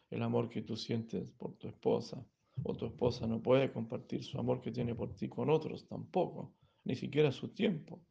el 0.10 0.24
amor 0.24 0.50
que 0.50 0.62
tú 0.62 0.76
sientes 0.76 1.32
por 1.32 1.56
tu 1.56 1.68
esposa, 1.68 2.26
o 2.64 2.76
tu 2.76 2.86
esposa 2.86 3.28
no 3.28 3.42
puede 3.42 3.72
compartir 3.72 4.24
su 4.24 4.40
amor 4.40 4.62
que 4.62 4.72
tiene 4.72 4.96
por 4.96 5.16
ti 5.16 5.30
con 5.30 5.50
otros 5.50 5.88
tampoco, 5.88 6.54
ni 6.84 6.96
siquiera 6.96 7.32
su 7.32 7.50
tiempo 7.50 8.02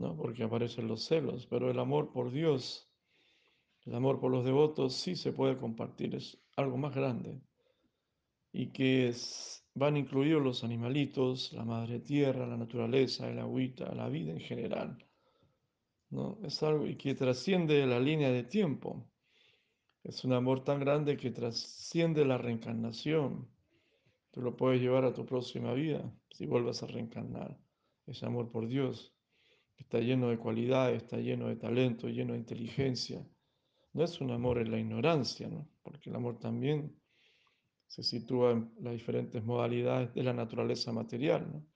¿no? 0.00 0.16
porque 0.16 0.42
aparecen 0.42 0.88
los 0.88 1.04
celos, 1.04 1.46
pero 1.46 1.70
el 1.70 1.78
amor 1.78 2.10
por 2.10 2.30
Dios, 2.30 2.90
el 3.84 3.94
amor 3.94 4.18
por 4.18 4.30
los 4.30 4.44
devotos 4.44 4.94
sí 4.94 5.14
se 5.14 5.32
puede 5.32 5.58
compartir, 5.58 6.14
es 6.14 6.38
algo 6.56 6.78
más 6.78 6.94
grande 6.94 7.40
y 8.52 8.72
que 8.72 9.08
van 9.74 9.96
incluidos 9.96 10.42
los 10.42 10.64
animalitos, 10.64 11.52
la 11.52 11.64
madre 11.64 12.00
tierra, 12.00 12.46
la 12.46 12.56
naturaleza, 12.56 13.30
el 13.30 13.38
agüita, 13.38 13.94
la 13.94 14.08
vida 14.08 14.32
en 14.32 14.40
general. 14.40 14.98
¿no? 16.10 16.38
Es 16.42 16.62
algo 16.62 16.84
que 16.98 17.14
trasciende 17.14 17.86
la 17.86 18.00
línea 18.00 18.30
de 18.30 18.42
tiempo. 18.44 19.06
Es 20.02 20.24
un 20.24 20.32
amor 20.32 20.64
tan 20.64 20.80
grande 20.80 21.16
que 21.16 21.30
trasciende 21.30 22.24
la 22.24 22.38
reencarnación. 22.38 23.48
Tú 24.30 24.42
lo 24.42 24.56
puedes 24.56 24.80
llevar 24.80 25.04
a 25.04 25.12
tu 25.12 25.24
próxima 25.26 25.72
vida 25.74 26.12
si 26.30 26.46
vuelves 26.46 26.82
a 26.82 26.86
reencarnar. 26.86 27.58
Ese 28.06 28.26
amor 28.26 28.50
por 28.50 28.66
Dios 28.66 29.14
está 29.76 30.00
lleno 30.00 30.30
de 30.30 30.38
cualidades, 30.38 31.02
está 31.02 31.18
lleno 31.18 31.48
de 31.48 31.56
talento, 31.56 32.08
lleno 32.08 32.32
de 32.32 32.40
inteligencia. 32.40 33.24
No 33.92 34.04
es 34.04 34.20
un 34.20 34.30
amor 34.30 34.58
en 34.58 34.70
la 34.70 34.78
ignorancia, 34.78 35.48
¿no? 35.48 35.68
porque 35.82 36.10
el 36.10 36.16
amor 36.16 36.38
también 36.38 36.99
se 37.90 38.02
sitúa 38.04 38.52
en 38.52 38.72
las 38.80 38.92
diferentes 38.92 39.44
modalidades 39.44 40.14
de 40.14 40.22
la 40.22 40.32
naturaleza 40.32 40.92
material. 40.92 41.66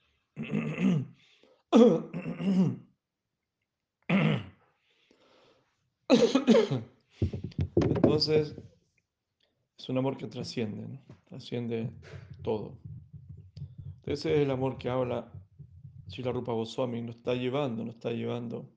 Entonces, 7.77 8.57
es 9.77 9.89
un 9.89 9.99
amor 9.99 10.17
que 10.17 10.29
trasciende, 10.29 11.01
trasciende 11.25 11.91
todo. 12.45 12.79
Ese 14.05 14.35
es 14.35 14.41
el 14.41 14.53
amor 14.53 14.79
que 14.79 14.89
habla 14.89 15.33
la 16.23 16.31
Rupa 16.31 16.53
Goswami 16.53 17.03
nos 17.03 17.17
está 17.17 17.35
llevando, 17.35 17.85
nos 17.85 17.97
está 17.97 18.13
llevando, 18.13 18.71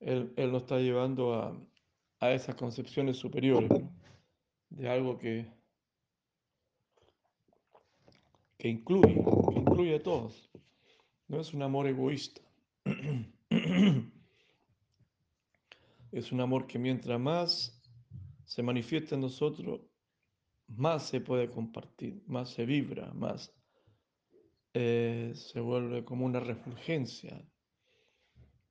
él, 0.00 0.34
él 0.36 0.52
nos 0.52 0.62
está 0.62 0.78
llevando 0.78 1.32
a, 1.32 1.58
a 2.20 2.32
esas 2.32 2.54
concepciones 2.54 3.16
superiores, 3.16 3.70
de 4.68 4.88
algo 4.90 5.16
que, 5.16 5.57
que 8.58 8.68
incluye, 8.68 9.14
que 9.14 9.58
incluye 9.58 9.94
a 9.94 10.02
todos. 10.02 10.50
No 11.28 11.40
es 11.40 11.54
un 11.54 11.62
amor 11.62 11.86
egoísta. 11.86 12.42
Es 16.10 16.32
un 16.32 16.40
amor 16.40 16.66
que 16.66 16.78
mientras 16.78 17.20
más 17.20 17.82
se 18.46 18.62
manifiesta 18.62 19.14
en 19.14 19.20
nosotros, 19.20 19.82
más 20.66 21.06
se 21.06 21.20
puede 21.20 21.50
compartir, 21.50 22.22
más 22.26 22.48
se 22.48 22.64
vibra, 22.64 23.12
más 23.12 23.54
eh, 24.72 25.32
se 25.34 25.60
vuelve 25.60 26.06
como 26.06 26.24
una 26.24 26.40
refulgencia. 26.40 27.46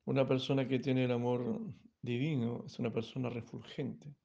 Una 0.04 0.26
persona 0.26 0.66
que 0.66 0.80
tiene 0.80 1.04
el 1.04 1.12
amor 1.12 1.72
divino 2.02 2.64
es 2.66 2.80
una 2.80 2.92
persona 2.92 3.30
refulgente. 3.30 4.16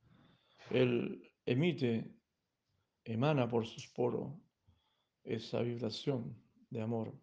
Él 0.72 1.22
emite, 1.46 2.16
emana 3.04 3.48
por 3.48 3.68
sus 3.68 3.88
poros 3.90 4.34
esa 5.24 5.62
vibración 5.62 6.36
de 6.70 6.82
amor. 6.82 7.14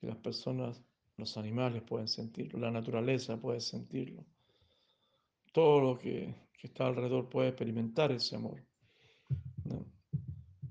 Y 0.00 0.06
las 0.06 0.16
personas, 0.16 0.82
los 1.16 1.36
animales 1.36 1.82
pueden 1.82 2.08
sentirlo, 2.08 2.58
la 2.58 2.70
naturaleza 2.70 3.40
puede 3.40 3.60
sentirlo. 3.60 4.24
Todo 5.52 5.80
lo 5.80 5.98
que, 5.98 6.34
está 6.62 6.86
alrededor 6.86 7.28
puede 7.28 7.48
experimentar 7.48 8.10
ese 8.12 8.36
amor. 8.36 8.62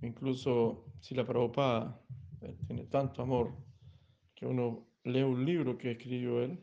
Incluso 0.02 0.86
si 1.00 1.16
la 1.16 1.26
Prabhupada 1.26 2.02
tiene 2.68 2.86
tanto 2.86 3.22
amor 3.22 3.54
que 4.36 4.46
uno 4.46 4.88
lee 5.04 5.24
un 5.24 5.46
libro 5.46 5.78
que 5.78 5.92
escribió 5.92 6.42
él 6.44 6.60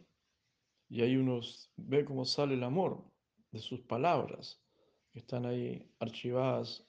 y 0.88 1.00
ahí 1.00 1.16
uno 1.16 1.40
ve 1.76 2.04
cómo 2.04 2.24
sale 2.24 2.54
el 2.54 2.62
amor 2.62 3.02
de 3.50 3.58
sus 3.58 3.80
palabras 3.80 4.62
que 5.10 5.20
están 5.20 5.46
ahí 5.46 5.90
archivadas 5.98 6.86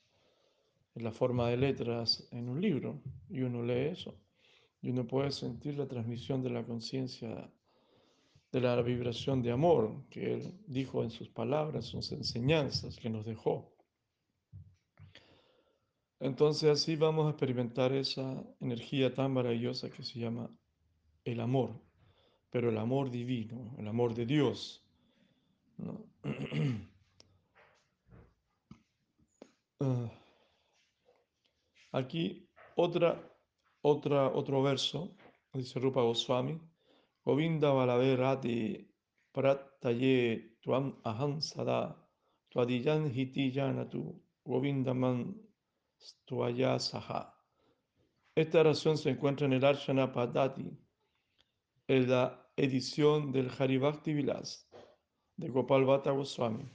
la 0.96 1.12
forma 1.12 1.50
de 1.50 1.58
letras 1.58 2.28
en 2.32 2.48
un 2.50 2.62
libro 2.62 3.02
y 3.30 3.42
uno 3.42 3.64
lee 3.64 3.90
eso 3.92 4.18
y 4.82 4.92
uno 4.92 5.06
puede 5.08 5.32
sentir 5.32 5.78
la 5.78 5.88
transmisión 5.88 6.44
de 6.44 6.52
la 6.52 6.64
conciencia 6.64 7.52
de 8.52 8.62
la 8.62 8.82
vibración 8.82 9.42
de 9.42 9.52
amor 9.52 10.06
que 10.10 10.36
él 10.36 10.54
dijo 10.68 11.04
en 11.04 11.10
sus 11.10 11.28
palabras, 11.28 11.86
sus 11.86 12.12
enseñanzas 12.12 12.96
que 12.98 13.10
nos 13.10 13.26
dejó. 13.26 13.76
Entonces 16.20 16.70
así 16.70 16.96
vamos 16.96 17.26
a 17.26 17.32
experimentar 17.32 17.92
esa 17.94 18.44
energía 18.62 19.14
tan 19.14 19.34
maravillosa 19.34 19.90
que 19.90 20.04
se 20.04 20.20
llama 20.20 20.50
el 21.26 21.40
amor, 21.42 21.82
pero 22.52 22.70
el 22.70 22.78
amor 22.78 23.10
divino, 23.10 23.76
el 23.78 23.88
amor 23.88 24.14
de 24.14 24.26
Dios. 24.26 24.86
Ah. 29.82 30.10
Aquí 31.96 32.50
otra, 32.76 33.10
otra, 33.82 34.28
otro 34.28 34.62
verso, 34.62 35.16
dice 35.54 35.80
Rupa 35.80 36.02
Goswami, 36.02 36.60
Govinda 37.24 37.72
Balaverati 37.72 38.86
Prataye 39.32 40.58
Tuam 40.62 41.00
Aham 41.04 41.42
Sada 41.42 41.96
Tuadiyan 42.50 43.12
Hiti 43.16 43.52
Yanatu 43.52 44.22
Govindaman 44.44 45.46
esta 48.36 48.60
oración 48.60 48.98
se 48.98 49.10
encuentra 49.10 49.48
en 49.48 49.54
el 49.54 49.66
Arshana 49.66 50.12
Padati, 50.12 50.78
en 51.88 52.10
la 52.10 52.48
edición 52.56 53.32
del 53.32 53.50
Haribhakti 53.50 54.14
Vilas 54.14 54.70
de 55.38 55.50
Gopal 55.50 55.86
Bhatta 55.86 56.12
Goswami. 56.12 56.70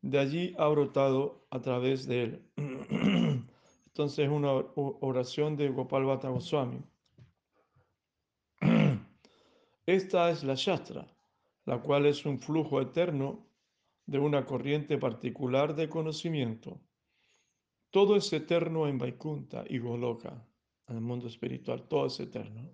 De 0.00 0.18
allí 0.18 0.54
ha 0.58 0.68
brotado 0.68 1.46
a 1.50 1.60
través 1.60 2.06
de 2.06 2.22
él. 2.22 2.50
Entonces 4.00 4.26
es 4.26 4.30
una 4.30 4.52
oración 4.52 5.56
de 5.56 5.68
Gopal 5.68 6.04
Bhatta. 6.04 6.32
Esta 9.86 10.30
es 10.30 10.42
la 10.42 10.54
Shastra, 10.54 11.06
la 11.66 11.82
cual 11.82 12.06
es 12.06 12.24
un 12.24 12.38
flujo 12.38 12.80
eterno 12.80 13.46
de 14.06 14.18
una 14.18 14.46
corriente 14.46 14.96
particular 14.96 15.74
de 15.74 15.88
conocimiento 15.88 16.80
todo 17.90 18.14
es 18.14 18.32
eterno 18.32 18.86
en 18.86 18.98
Vaikunta 18.98 19.64
y 19.68 19.78
Goloka, 19.78 20.46
en 20.86 20.96
el 20.96 21.02
mundo 21.02 21.26
espiritual, 21.26 21.88
todo 21.88 22.06
es 22.06 22.20
eterno. 22.20 22.72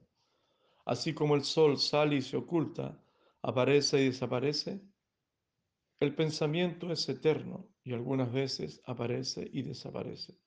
Así 0.84 1.14
como 1.14 1.34
el 1.34 1.42
sol 1.42 1.78
sale 1.78 2.16
y 2.16 2.22
se 2.22 2.36
oculta, 2.36 3.02
aparece 3.40 4.02
y 4.02 4.06
desaparece, 4.06 4.82
el 6.00 6.14
pensamiento 6.14 6.92
es 6.92 7.08
eterno 7.08 7.66
y 7.82 7.94
algunas 7.94 8.30
veces 8.30 8.82
aparece 8.84 9.48
y 9.50 9.62
desaparece. 9.62 10.38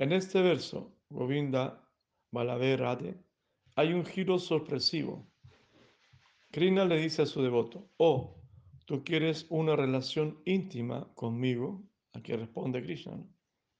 En 0.00 0.12
este 0.12 0.40
verso, 0.40 0.94
Govinda 1.10 1.84
Balaverade, 2.30 3.16
hay 3.74 3.92
un 3.92 4.04
giro 4.06 4.38
sorpresivo. 4.38 5.26
Krishna 6.52 6.84
le 6.84 7.00
dice 7.00 7.22
a 7.22 7.26
su 7.26 7.42
devoto, 7.42 7.90
oh, 7.96 8.40
tú 8.86 9.02
quieres 9.02 9.46
una 9.48 9.74
relación 9.74 10.40
íntima 10.44 11.12
conmigo, 11.16 11.82
Aquí 12.12 12.32
responde 12.32 12.80
Krishna. 12.80 13.18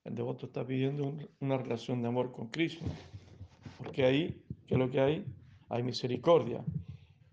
El 0.02 0.16
devoto 0.16 0.46
está 0.46 0.66
pidiendo 0.66 1.14
una 1.38 1.56
relación 1.56 2.02
de 2.02 2.08
amor 2.08 2.32
con 2.32 2.48
Krishna. 2.48 2.88
Porque 3.78 4.04
ahí, 4.04 4.44
¿qué 4.66 4.74
es 4.74 4.78
lo 4.80 4.90
que 4.90 5.00
hay? 5.00 5.24
Hay 5.68 5.84
misericordia. 5.84 6.64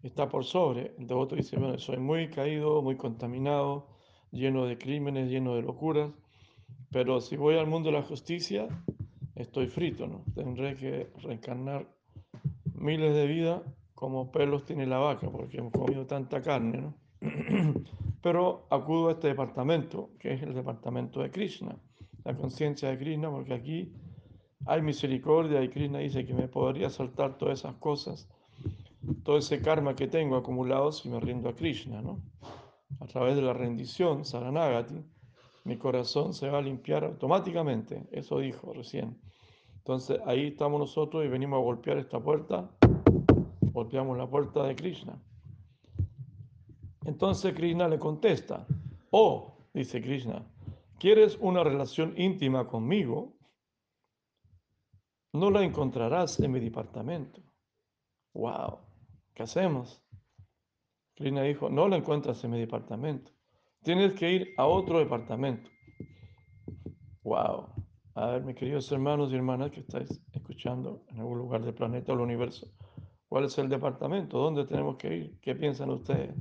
Está 0.04 0.30
por 0.30 0.46
sobre. 0.46 0.94
El 1.00 1.08
devoto 1.08 1.36
dice, 1.36 1.58
bueno, 1.58 1.80
soy 1.80 1.98
muy 1.98 2.30
caído, 2.30 2.84
muy 2.84 2.98
contaminado, 2.98 3.88
lleno 4.32 4.68
de 4.68 4.78
crímenes, 4.78 5.32
lleno 5.32 5.56
de 5.56 5.64
locuras. 5.64 6.12
Pero 6.96 7.20
si 7.20 7.36
voy 7.36 7.58
al 7.58 7.68
mundo 7.68 7.92
de 7.92 7.98
la 7.98 8.04
justicia, 8.04 8.70
estoy 9.36 9.68
frito, 9.68 10.08
¿no? 10.08 10.24
Tendré 10.34 10.78
que 10.78 11.12
reencarnar 11.24 11.94
miles 12.74 13.14
de 13.14 13.28
vidas 13.28 13.64
como 13.94 14.32
pelos 14.32 14.64
tiene 14.64 14.88
la 14.88 15.00
vaca, 15.00 15.30
porque 15.30 15.58
hemos 15.58 15.74
comido 15.74 16.06
tanta 16.06 16.42
carne, 16.42 16.80
¿no? 16.80 16.94
Pero 18.24 18.66
acudo 18.70 19.10
a 19.10 19.12
este 19.12 19.28
departamento, 19.28 20.12
que 20.20 20.36
es 20.36 20.42
el 20.42 20.54
departamento 20.54 21.20
de 21.20 21.32
Krishna, 21.32 21.76
la 22.24 22.34
conciencia 22.34 22.88
de 22.90 22.98
Krishna, 22.98 23.30
porque 23.30 23.56
aquí 23.56 23.92
hay 24.66 24.82
misericordia 24.82 25.62
y 25.64 25.68
Krishna 25.68 26.00
dice 26.00 26.26
que 26.26 26.34
me 26.34 26.48
podría 26.48 26.90
saltar 26.90 27.38
todas 27.38 27.60
esas 27.60 27.76
cosas 27.76 28.30
todo 29.24 29.38
ese 29.38 29.62
karma 29.62 29.98
que 29.98 30.08
tengo 30.08 30.38
acumulado 30.38 30.94
si 30.94 31.10
me 31.10 31.20
rindo 31.20 31.50
a 31.50 31.56
Krishna, 31.56 32.02
¿no? 32.02 32.22
A 33.02 33.06
través 33.06 33.36
de 33.36 33.42
la 33.42 33.52
rendición, 33.52 34.24
Saranagati, 34.24 35.04
mi 35.66 35.78
corazón 35.78 36.34
se 36.34 36.48
va 36.48 36.60
a 36.60 36.62
limpiar 36.62 37.04
automáticamente. 37.04 38.08
Eso 38.12 38.40
dijo 38.40 38.72
recién. 38.72 39.20
Entonces 39.78 40.20
ahí 40.26 40.48
estamos 40.48 40.80
nosotros 40.80 41.26
y 41.26 41.28
venimos 41.28 41.58
a 41.58 41.64
golpear 41.64 41.98
esta 41.98 42.20
puerta. 42.20 42.70
Golpeamos 43.62 44.18
la 44.18 44.30
puerta 44.30 44.64
de 44.64 44.76
Krishna. 44.76 45.20
Entonces 47.04 47.54
Krishna 47.54 47.88
le 47.88 48.00
contesta, 48.00 48.66
oh, 49.10 49.58
dice 49.74 50.02
Krishna, 50.02 50.46
¿quieres 51.00 51.38
una 51.42 51.64
relación 51.64 52.14
íntima 52.16 52.68
conmigo? 52.68 53.36
No 55.34 55.50
la 55.50 55.64
encontrarás 55.64 56.40
en 56.40 56.52
mi 56.52 56.60
departamento. 56.60 57.42
Wow, 58.34 58.80
¿qué 59.34 59.44
hacemos? 59.44 60.02
Krishna 61.16 61.42
dijo, 61.42 61.70
no 61.70 61.88
la 61.88 61.98
encuentras 61.98 62.44
en 62.44 62.52
mi 62.52 62.60
departamento. 62.60 63.35
Tienes 63.86 64.14
que 64.14 64.32
ir 64.32 64.54
a 64.58 64.66
otro 64.66 64.98
departamento. 64.98 65.70
Wow. 67.22 67.68
A 68.16 68.32
ver, 68.32 68.44
mis 68.44 68.56
queridos 68.56 68.92
hermanos 68.92 69.32
y 69.32 69.36
hermanas 69.36 69.70
que 69.70 69.82
estáis 69.82 70.10
escuchando 70.34 71.04
en 71.10 71.20
algún 71.20 71.38
lugar 71.38 71.64
del 71.64 71.76
planeta 71.76 72.12
o 72.12 72.16
del 72.16 72.24
universo, 72.24 72.66
¿cuál 73.28 73.46
es 73.46 73.56
el 73.60 73.70
departamento? 73.70 74.40
¿Dónde 74.40 74.66
tenemos 74.66 74.96
que 74.96 75.16
ir? 75.16 75.40
¿Qué 75.40 75.54
piensan 75.54 75.92
ustedes? 75.92 76.34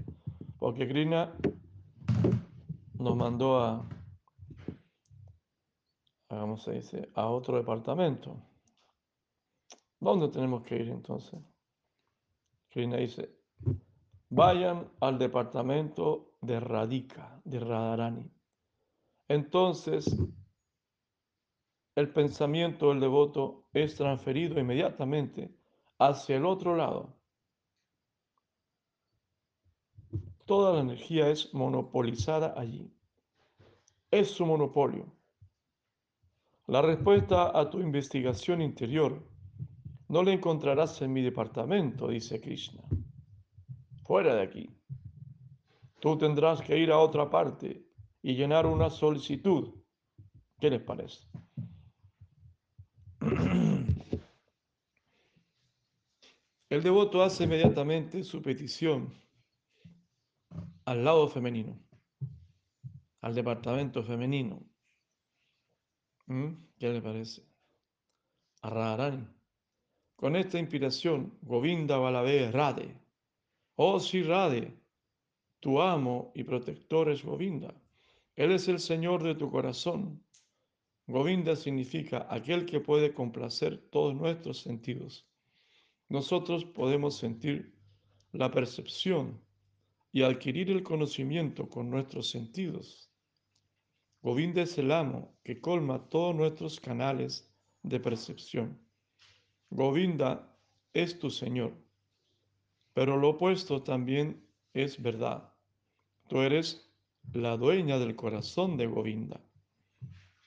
Porque 0.58 0.88
Krishna 0.88 1.34
nos 2.94 3.14
mandó 3.14 3.60
a, 3.60 3.86
¿cómo 6.28 6.56
se 6.56 6.72
dice? 6.72 7.10
A 7.12 7.28
otro 7.28 7.58
departamento. 7.58 8.38
¿Dónde 10.00 10.28
tenemos 10.28 10.62
que 10.62 10.76
ir 10.76 10.88
entonces? 10.88 11.38
Krishna 12.70 12.96
dice, 12.96 13.36
vayan 14.30 14.90
al 15.00 15.18
departamento 15.18 16.33
de 16.44 16.60
Radhika, 16.60 17.40
de 17.44 17.60
Radharani. 17.60 18.30
Entonces, 19.28 20.16
el 21.94 22.12
pensamiento 22.12 22.88
del 22.88 23.00
devoto 23.00 23.68
es 23.72 23.94
transferido 23.94 24.58
inmediatamente 24.58 25.54
hacia 25.98 26.36
el 26.36 26.44
otro 26.44 26.76
lado. 26.76 27.16
Toda 30.44 30.74
la 30.74 30.80
energía 30.80 31.28
es 31.28 31.54
monopolizada 31.54 32.54
allí. 32.56 32.92
Es 34.10 34.30
su 34.30 34.44
monopolio. 34.44 35.06
La 36.66 36.82
respuesta 36.82 37.58
a 37.58 37.70
tu 37.70 37.80
investigación 37.80 38.60
interior 38.60 39.22
no 40.08 40.22
la 40.22 40.32
encontrarás 40.32 41.00
en 41.02 41.12
mi 41.12 41.22
departamento, 41.22 42.08
dice 42.08 42.40
Krishna. 42.40 42.82
Fuera 44.04 44.34
de 44.34 44.42
aquí. 44.42 44.70
Tú 46.04 46.18
tendrás 46.18 46.60
que 46.60 46.76
ir 46.76 46.92
a 46.92 46.98
otra 46.98 47.30
parte 47.30 47.88
y 48.20 48.34
llenar 48.34 48.66
una 48.66 48.90
solicitud. 48.90 49.72
¿Qué 50.60 50.68
les 50.68 50.82
parece? 50.82 51.26
El 56.68 56.82
devoto 56.82 57.22
hace 57.22 57.44
inmediatamente 57.44 58.22
su 58.22 58.42
petición 58.42 59.14
al 60.84 61.02
lado 61.02 61.26
femenino, 61.26 61.80
al 63.22 63.34
departamento 63.34 64.02
femenino. 64.02 64.62
¿Mm? 66.26 66.66
¿Qué 66.78 66.90
le 66.90 67.00
parece? 67.00 67.48
A 68.60 68.68
Radharani. 68.68 69.26
Con 70.16 70.36
esta 70.36 70.58
inspiración, 70.58 71.38
Govinda 71.40 71.96
Balabé 71.96 72.50
Rade. 72.50 72.94
Oh 73.76 73.98
sí, 73.98 74.22
Rade, 74.22 74.83
tu 75.64 75.80
amo 75.80 76.30
y 76.34 76.44
protector 76.44 77.08
es 77.08 77.24
Govinda. 77.24 77.74
Él 78.36 78.52
es 78.52 78.68
el 78.68 78.78
Señor 78.78 79.22
de 79.22 79.34
tu 79.34 79.50
corazón. 79.50 80.22
Govinda 81.06 81.56
significa 81.56 82.26
aquel 82.28 82.66
que 82.66 82.80
puede 82.80 83.14
complacer 83.14 83.78
todos 83.90 84.14
nuestros 84.14 84.58
sentidos. 84.60 85.26
Nosotros 86.10 86.66
podemos 86.66 87.16
sentir 87.16 87.74
la 88.32 88.50
percepción 88.50 89.40
y 90.12 90.20
adquirir 90.20 90.70
el 90.70 90.82
conocimiento 90.82 91.66
con 91.66 91.88
nuestros 91.88 92.28
sentidos. 92.28 93.10
Govinda 94.20 94.60
es 94.60 94.76
el 94.76 94.92
amo 94.92 95.34
que 95.42 95.62
colma 95.62 96.10
todos 96.10 96.36
nuestros 96.36 96.78
canales 96.78 97.50
de 97.82 98.00
percepción. 98.00 98.78
Govinda 99.70 100.54
es 100.92 101.18
tu 101.18 101.30
Señor, 101.30 101.72
pero 102.92 103.16
lo 103.16 103.30
opuesto 103.30 103.82
también 103.82 104.46
es 104.74 105.00
verdad. 105.02 105.53
Tú 106.28 106.40
eres 106.40 106.90
la 107.32 107.56
dueña 107.56 107.98
del 107.98 108.16
corazón 108.16 108.76
de 108.76 108.86
Govinda, 108.86 109.40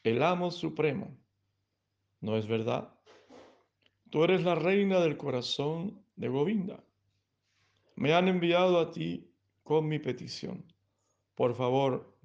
el 0.04 0.24
amo 0.24 0.52
supremo. 0.52 1.16
¿No 2.20 2.36
es 2.36 2.48
verdad? 2.48 2.94
Tú 4.10 4.24
eres 4.24 4.44
la 4.44 4.56
reina 4.56 5.00
del 5.00 5.18
corazón 5.18 6.02
de 6.16 6.30
Govinda. 6.30 6.84
Me 7.96 8.14
han 8.14 8.28
enviado 8.28 8.80
a 8.80 8.92
ti 8.92 9.30
con 9.64 9.88
mi 9.88 10.00
petición. 10.00 10.66
Por 11.36 11.56
favor, 11.56 12.18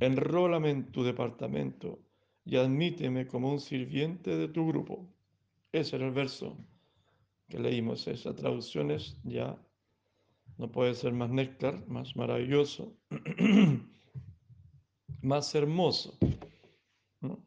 enrólame 0.00 0.70
en 0.70 0.92
tu 0.92 1.02
departamento 1.02 1.98
y 2.44 2.56
admíteme 2.56 3.26
como 3.26 3.50
un 3.50 3.60
sirviente 3.60 4.36
de 4.36 4.48
tu 4.48 4.66
grupo. 4.66 5.06
Ese 5.72 5.96
era 5.96 6.06
el 6.06 6.12
verso 6.12 6.56
que 7.48 7.58
leímos. 7.58 8.06
Esa 8.06 8.34
traducción 8.34 8.90
es 8.90 9.20
ya, 9.24 9.58
no 10.58 10.70
puede 10.70 10.94
ser 10.94 11.12
más 11.12 11.30
néctar, 11.30 11.86
más 11.88 12.16
maravilloso, 12.16 12.96
más 15.22 15.54
hermoso. 15.54 16.16
¿no? 17.20 17.38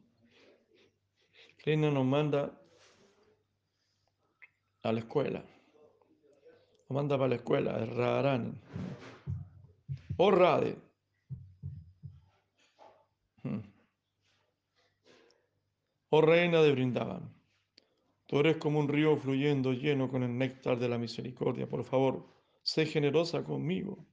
nos 1.66 2.06
manda 2.06 2.60
a 4.82 4.92
la 4.92 5.00
escuela. 5.00 5.44
Nos 6.88 6.94
manda 6.94 7.16
para 7.16 7.28
la 7.28 7.34
escuela, 7.36 7.82
es 7.82 7.88
Radharani. 7.88 8.52
Oh 10.18 10.30
Rade. 10.30 10.76
Hmm. 13.42 13.60
Oh 16.10 16.20
reina 16.20 16.62
de 16.62 16.72
Brindavan. 16.72 17.34
Tú 18.26 18.40
eres 18.40 18.56
como 18.56 18.80
un 18.80 18.88
río 18.88 19.16
fluyendo 19.16 19.72
lleno 19.72 20.08
con 20.08 20.22
el 20.22 20.36
néctar 20.36 20.78
de 20.78 20.88
la 20.88 20.98
misericordia. 20.98 21.68
Por 21.68 21.84
favor, 21.84 22.24
sé 22.66 22.84
generosa 22.84 23.44
conmigo 23.44 24.04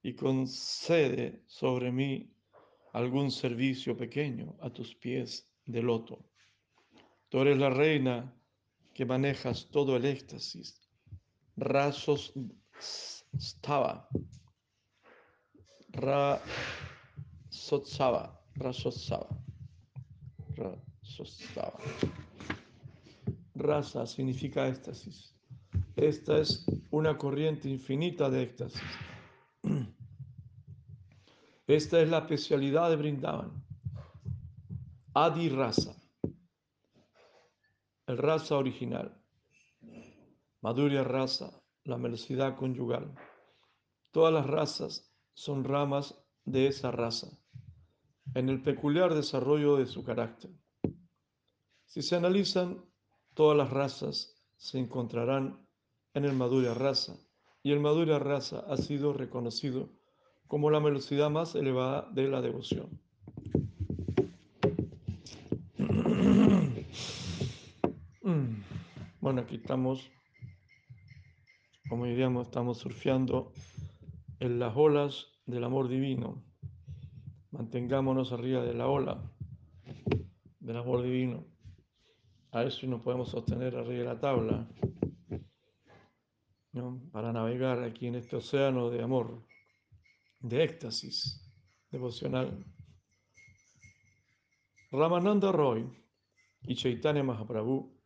y 0.00 0.14
concede 0.14 1.42
sobre 1.48 1.90
mí 1.90 2.30
algún 2.92 3.32
servicio 3.32 3.96
pequeño 3.96 4.56
a 4.60 4.70
tus 4.70 4.94
pies 4.94 5.50
de 5.64 5.82
loto. 5.82 6.24
Tú 7.28 7.40
eres 7.40 7.58
la 7.58 7.68
reina 7.68 8.32
que 8.94 9.04
manejas 9.04 9.68
todo 9.72 9.96
el 9.96 10.04
éxtasis. 10.04 10.80
Rasos 11.56 12.32
stava. 13.36 14.08
Rasotsava. 15.90 16.40
Rasotsava. 18.54 19.36
Rasotsava. 20.54 21.80
Rasa 23.56 24.06
significa 24.06 24.68
éxtasis. 24.68 25.35
Esta 25.96 26.38
es 26.38 26.64
una 26.90 27.16
corriente 27.16 27.68
infinita 27.68 28.30
de 28.30 28.42
éxtasis. 28.42 28.82
Esta 31.66 32.00
es 32.00 32.08
la 32.08 32.18
especialidad 32.18 32.90
de 32.90 32.96
Brindavan. 32.96 33.64
Adi 35.14 35.48
Rasa. 35.48 35.96
El 38.06 38.18
rasa 38.18 38.56
original. 38.56 39.20
Madhurya 40.60 41.02
Rasa, 41.02 41.62
la 41.84 41.96
velocidad 41.96 42.56
conyugal. 42.56 43.14
Todas 44.10 44.32
las 44.32 44.46
razas 44.46 45.12
son 45.34 45.64
ramas 45.64 46.14
de 46.44 46.68
esa 46.68 46.90
raza, 46.90 47.28
en 48.34 48.48
el 48.48 48.62
peculiar 48.62 49.14
desarrollo 49.14 49.76
de 49.76 49.86
su 49.86 50.04
carácter. 50.04 50.52
Si 51.84 52.02
se 52.02 52.16
analizan 52.16 52.84
Todas 53.36 53.58
las 53.58 53.68
razas 53.68 54.34
se 54.56 54.78
encontrarán 54.78 55.65
en 56.16 56.24
el 56.24 56.32
Madhurya 56.32 56.72
Rasa 56.72 57.14
y 57.62 57.72
el 57.72 57.80
Madhurya 57.80 58.18
Rasa 58.18 58.64
ha 58.70 58.78
sido 58.78 59.12
reconocido 59.12 59.90
como 60.46 60.70
la 60.70 60.78
velocidad 60.78 61.28
más 61.28 61.54
elevada 61.54 62.08
de 62.10 62.28
la 62.28 62.40
devoción. 62.40 63.00
Bueno, 69.20 69.40
aquí 69.40 69.56
estamos, 69.56 70.10
como 71.88 72.06
diríamos, 72.06 72.46
estamos 72.46 72.78
surfeando 72.78 73.52
en 74.38 74.60
las 74.60 74.76
olas 74.76 75.32
del 75.46 75.64
amor 75.64 75.88
divino. 75.88 76.44
Mantengámonos 77.50 78.30
arriba 78.30 78.62
de 78.62 78.72
la 78.72 78.86
ola 78.86 79.28
del 80.60 80.76
amor 80.76 81.02
divino. 81.02 81.44
A 82.52 82.70
si 82.70 82.86
nos 82.86 83.00
podemos 83.02 83.30
sostener 83.30 83.74
arriba 83.74 83.98
de 83.98 84.04
la 84.04 84.20
tabla. 84.20 84.68
Para 87.10 87.32
navegar 87.32 87.82
aquí 87.82 88.06
en 88.06 88.16
este 88.16 88.36
océano 88.36 88.90
de 88.90 89.02
amor, 89.02 89.42
de 90.40 90.62
éxtasis 90.62 91.42
devocional. 91.90 92.64
Ramananda 94.90 95.52
Roy 95.52 95.88
y 96.62 96.74
Chaitanya 96.74 97.22
Mahaprabhu 97.22 97.96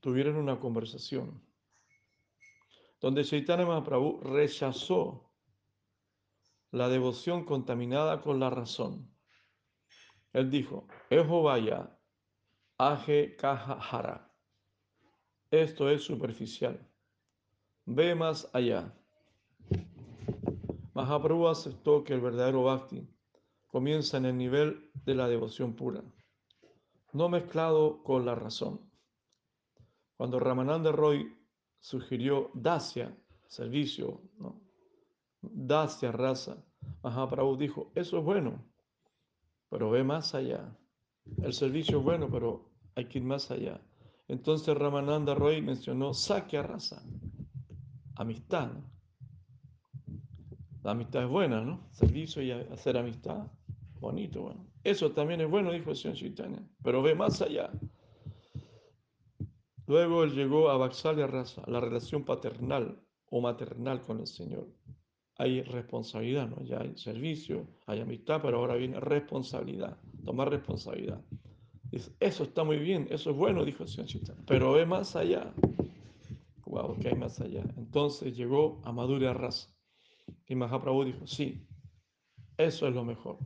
tuvieron 0.00 0.36
una 0.36 0.58
conversación 0.58 1.42
donde 3.00 3.22
Chaitanya 3.22 3.66
Mahaprabhu 3.66 4.20
rechazó 4.22 5.30
la 6.70 6.88
devoción 6.88 7.44
contaminada 7.44 8.22
con 8.22 8.40
la 8.40 8.48
razón. 8.48 9.14
Él 10.32 10.50
dijo, 10.50 10.88
Ejo 11.10 11.42
vaya, 11.42 11.98
aje 12.78 13.36
kahara. 13.36 14.34
Esto 15.50 15.90
es 15.90 16.02
superficial. 16.02 16.93
Ve 17.86 18.14
más 18.14 18.48
allá. 18.52 18.92
Mahaprabhu 20.94 21.48
aceptó 21.48 22.04
que 22.04 22.14
el 22.14 22.20
verdadero 22.20 22.62
bhakti 22.62 23.06
comienza 23.66 24.16
en 24.16 24.26
el 24.26 24.38
nivel 24.38 24.90
de 25.04 25.14
la 25.14 25.28
devoción 25.28 25.74
pura, 25.74 26.02
no 27.12 27.28
mezclado 27.28 28.02
con 28.02 28.24
la 28.24 28.34
razón. 28.34 28.80
Cuando 30.16 30.38
Ramananda 30.38 30.92
Roy 30.92 31.36
sugirió 31.80 32.50
Dasya, 32.54 33.14
servicio, 33.46 34.22
¿no? 34.38 34.60
Dasya, 35.42 36.12
raza, 36.12 36.64
Mahaprabhu 37.02 37.56
dijo, 37.56 37.92
eso 37.94 38.18
es 38.18 38.24
bueno, 38.24 38.64
pero 39.68 39.90
ve 39.90 40.04
más 40.04 40.34
allá. 40.34 40.78
El 41.42 41.52
servicio 41.52 41.98
es 41.98 42.04
bueno, 42.04 42.30
pero 42.30 42.70
hay 42.94 43.06
que 43.06 43.18
ir 43.18 43.24
más 43.24 43.50
allá. 43.50 43.80
Entonces 44.28 44.76
Ramananda 44.76 45.34
Roy 45.34 45.60
mencionó 45.60 46.14
Sakya 46.14 46.62
Rasa, 46.62 47.02
amistad. 48.16 48.70
La 50.82 50.90
amistad 50.90 51.22
es 51.24 51.28
buena, 51.28 51.62
¿no? 51.62 51.88
Servicio 51.92 52.42
y 52.42 52.50
hacer 52.50 52.96
amistad, 52.96 53.46
bonito, 54.00 54.42
bueno. 54.42 54.66
Eso 54.82 55.12
también 55.12 55.40
es 55.40 55.48
bueno, 55.48 55.72
dijo 55.72 55.90
el 55.90 55.96
señor 55.96 56.16
Chaitanya, 56.16 56.62
pero 56.82 57.02
ve 57.02 57.14
más 57.14 57.40
allá. 57.40 57.70
Luego 59.86 60.24
él 60.24 60.32
llegó 60.32 60.70
a 60.70 60.76
Vaxalia 60.76 61.26
Rasa, 61.26 61.62
la 61.66 61.80
relación 61.80 62.24
paternal 62.24 62.98
o 63.30 63.40
maternal 63.40 64.02
con 64.02 64.20
el 64.20 64.26
Señor. 64.26 64.68
Hay 65.36 65.62
responsabilidad, 65.62 66.48
¿no? 66.48 66.62
Ya 66.64 66.80
hay 66.80 66.96
servicio, 66.96 67.66
hay 67.86 68.00
amistad, 68.00 68.40
pero 68.40 68.58
ahora 68.58 68.76
viene 68.76 69.00
responsabilidad, 69.00 69.98
tomar 70.24 70.50
responsabilidad. 70.50 71.20
eso 72.20 72.44
está 72.44 72.64
muy 72.64 72.78
bien, 72.78 73.06
eso 73.10 73.30
es 73.30 73.36
bueno, 73.36 73.64
dijo 73.64 73.82
el 73.82 73.88
señor 73.88 74.08
Chaitanya, 74.08 74.42
pero 74.46 74.72
ve 74.72 74.86
más 74.86 75.16
allá. 75.16 75.52
Wow, 76.74 76.98
que 76.98 77.06
hay 77.06 77.14
más 77.14 77.40
allá. 77.40 77.62
Entonces 77.76 78.36
llegó 78.36 78.82
a 78.82 78.90
Madura 78.90 79.32
Rasa. 79.32 79.72
Y 80.48 80.56
Mahaprabhu 80.56 81.04
dijo, 81.04 81.24
sí, 81.24 81.68
eso 82.58 82.88
es 82.88 82.94
lo 82.96 83.04
mejor. 83.04 83.38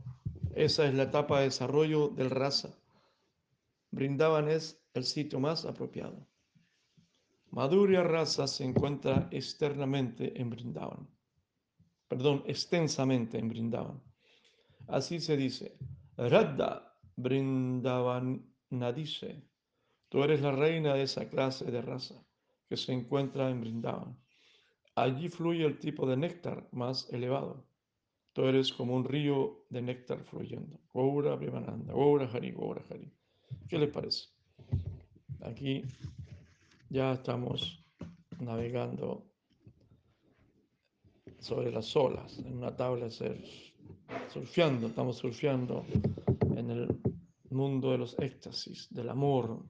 Esa 0.55 0.87
es 0.87 0.95
la 0.95 1.03
etapa 1.03 1.37
de 1.37 1.45
desarrollo 1.45 2.07
del 2.07 2.31
raza. 2.31 2.75
Brindaban 3.91 4.49
es 4.49 4.83
el 4.95 5.03
sitio 5.03 5.39
más 5.39 5.65
apropiado. 5.65 6.27
Madhurya 7.51 8.01
Rasa 8.01 8.47
se 8.47 8.63
encuentra 8.63 9.27
externamente 9.29 10.41
en 10.41 10.49
Brindavan. 10.49 11.07
Perdón, 12.07 12.43
extensamente 12.47 13.37
en 13.37 13.47
Brindavan. 13.47 14.01
Así 14.87 15.19
se 15.19 15.37
dice, 15.37 15.77
Radha 16.17 16.97
Brindavan 17.15 18.43
Nadice. 18.71 19.43
Tú 20.09 20.23
eres 20.23 20.41
la 20.41 20.51
reina 20.51 20.95
de 20.95 21.03
esa 21.03 21.29
clase 21.29 21.69
de 21.69 21.83
raza 21.83 22.25
que 22.69 22.77
se 22.77 22.93
encuentra 22.93 23.49
en 23.49 23.61
Brindavan. 23.61 24.15
Allí 24.95 25.27
fluye 25.27 25.65
el 25.65 25.79
tipo 25.79 26.07
de 26.07 26.15
néctar 26.15 26.69
más 26.71 27.11
elevado. 27.11 27.65
Tú 28.33 28.45
eres 28.45 28.71
como 28.71 28.95
un 28.95 29.03
río 29.03 29.65
de 29.69 29.81
néctar 29.81 30.23
fluyendo. 30.23 30.79
Gaura 30.93 31.35
Vimananda, 31.35 31.93
Gaura 31.93 32.29
Hari, 32.31 32.51
Gaura 32.51 32.83
Hari. 32.89 33.11
¿Qué 33.67 33.79
les 33.79 33.89
parece? 33.89 34.29
Aquí 35.41 35.83
ya 36.89 37.13
estamos 37.13 37.83
navegando 38.39 39.25
sobre 41.39 41.71
las 41.71 41.95
olas, 41.95 42.37
en 42.39 42.57
una 42.57 42.75
tabla 42.75 43.07
surfeando, 44.29 44.87
estamos 44.87 45.17
surfeando 45.17 45.85
en 46.55 46.69
el 46.69 46.99
mundo 47.49 47.91
de 47.91 47.97
los 47.97 48.19
éxtasis, 48.19 48.93
del 48.93 49.09
amor, 49.09 49.65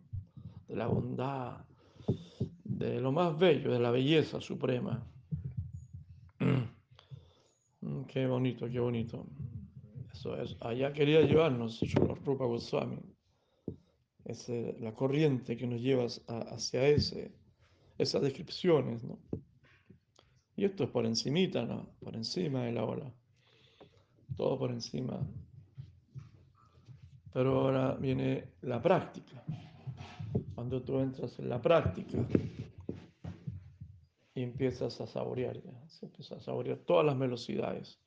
de 0.68 0.76
la 0.76 0.88
bondad, 0.88 1.66
de 2.80 3.02
lo 3.02 3.12
más 3.12 3.38
bello, 3.38 3.72
de 3.72 3.80
la 3.80 3.92
belleza 3.92 4.40
suprema. 4.40 5.06
Mm, 7.82 8.06
qué 8.08 8.26
bonito, 8.26 8.70
qué 8.70 8.80
bonito. 8.80 9.26
Eso 10.14 10.36
es, 10.42 10.56
allá 10.62 10.92
quería 10.94 11.22
llevarnos 11.22 11.82
Rupa 12.26 12.46
Goswami 12.46 13.00
es 14.30 14.48
la 14.80 14.94
corriente 14.94 15.58
que 15.58 15.66
nos 15.66 15.82
lleva 15.82 16.06
hacia 16.06 16.88
ese, 16.88 17.32
esas 17.98 18.22
descripciones, 18.22 19.04
¿no? 19.04 19.18
Y 20.56 20.66
esto 20.66 20.84
es 20.84 20.90
por 20.90 21.06
encimita, 21.06 21.66
¿no? 21.66 21.90
Por 22.00 22.16
encima 22.16 22.66
de 22.66 22.74
la 22.74 22.84
ola. 22.84 23.12
Todo 24.38 24.60
por 24.60 24.72
encima. 24.72 25.20
Pero 27.34 27.62
ahora 27.62 27.96
viene 27.96 28.50
la 28.62 28.80
práctica. 28.82 29.44
Cuando 30.54 30.84
tú 30.84 31.00
entras 31.00 31.40
en 31.40 31.50
la 31.50 31.60
práctica 31.60 32.20
y 34.40 34.44
empiezas 34.44 35.02
a 35.02 35.06
saborear, 35.06 35.62
ya, 35.62 35.90
se 35.90 36.06
empieza 36.06 36.36
a 36.36 36.40
saborear 36.40 36.78
todas 36.78 37.06
las 37.06 37.20
velocidades. 37.20 38.00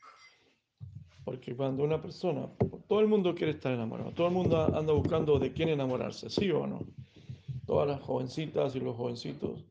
Porque 1.26 1.54
cuando 1.54 1.84
una 1.84 2.00
persona, 2.00 2.48
todo 2.88 3.00
el 3.00 3.06
mundo 3.06 3.34
quiere 3.34 3.52
estar 3.52 3.70
enamorado, 3.70 4.12
todo 4.12 4.28
el 4.28 4.32
mundo 4.32 4.74
anda 4.74 4.94
buscando 4.94 5.38
de 5.38 5.52
quién 5.52 5.68
enamorarse, 5.68 6.30
¿sí 6.30 6.50
o 6.50 6.66
no? 6.66 6.86
Todas 7.66 7.86
las 7.86 8.00
jovencitas 8.00 8.74
y 8.74 8.80
los 8.80 8.96
jovencitos 8.96 9.62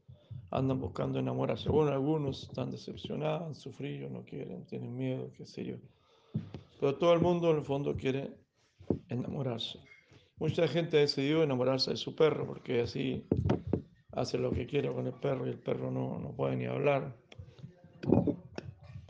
andan 0.52 0.80
buscando 0.80 1.18
enamorarse. 1.18 1.68
Bueno, 1.68 1.94
algunos 1.94 2.44
están 2.44 2.70
decepcionados, 2.70 3.42
han 3.42 3.56
sufrido, 3.56 4.08
no 4.12 4.22
quieren, 4.22 4.64
tienen 4.68 4.96
miedo, 4.96 5.32
qué 5.36 5.48
sé 5.48 5.66
yo. 5.66 5.78
Pero 6.80 6.94
todo 6.94 7.14
el 7.14 7.22
mundo 7.22 7.50
en 7.50 7.58
el 7.58 7.64
fondo 7.64 7.96
quiere 7.96 8.30
enamorarse. 9.10 9.80
Mucha 10.38 10.68
gente 10.68 10.98
ha 10.98 11.00
decidido 11.00 11.42
enamorarse 11.42 11.90
de 11.90 11.98
su 11.98 12.14
perro 12.14 12.46
porque 12.46 12.82
así 12.82 13.26
hace 14.14 14.38
lo 14.38 14.52
que 14.52 14.66
quiere 14.66 14.92
con 14.92 15.08
el 15.08 15.14
perro 15.14 15.46
y 15.48 15.50
el 15.50 15.60
perro 15.60 15.92
no, 15.92 16.20
no 16.20 16.32
puede 16.36 16.56
ni 16.56 16.66
hablar. 16.66 17.16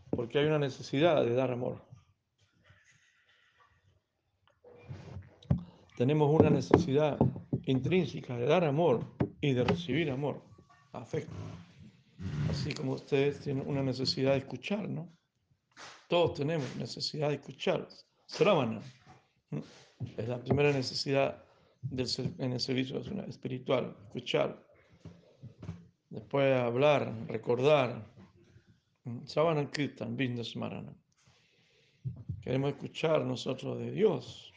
Porque 0.09 0.39
hay 0.39 0.45
una 0.45 0.59
necesidad 0.59 1.23
de 1.23 1.33
dar 1.33 1.51
amor. 1.51 1.91
tenemos 6.01 6.33
una 6.33 6.49
necesidad 6.49 7.15
intrínseca 7.67 8.35
de 8.35 8.47
dar 8.47 8.63
amor 8.63 9.05
y 9.39 9.53
de 9.53 9.63
recibir 9.63 10.09
amor, 10.09 10.41
afecto. 10.93 11.35
Así 12.49 12.73
como 12.73 12.93
ustedes 12.93 13.39
tienen 13.41 13.67
una 13.67 13.83
necesidad 13.83 14.31
de 14.31 14.39
escuchar, 14.39 14.89
¿no? 14.89 15.15
Todos 16.09 16.33
tenemos 16.33 16.75
necesidad 16.75 17.29
de 17.29 17.35
escuchar. 17.35 17.87
Sravana 18.25 18.81
es 20.17 20.27
la 20.27 20.39
primera 20.39 20.73
necesidad 20.73 21.45
en 21.91 22.51
el 22.51 22.59
servicio 22.59 22.99
espiritual, 23.27 23.95
escuchar. 24.07 24.70
Después 26.09 26.55
hablar, 26.57 27.13
recordar. 27.27 28.05
Sravana 29.25 29.69
Kirtan, 29.71 30.17
Smarana. 30.43 30.93
Queremos 32.41 32.71
escuchar 32.71 33.23
nosotros 33.25 33.79
de 33.79 33.91
Dios 33.91 34.51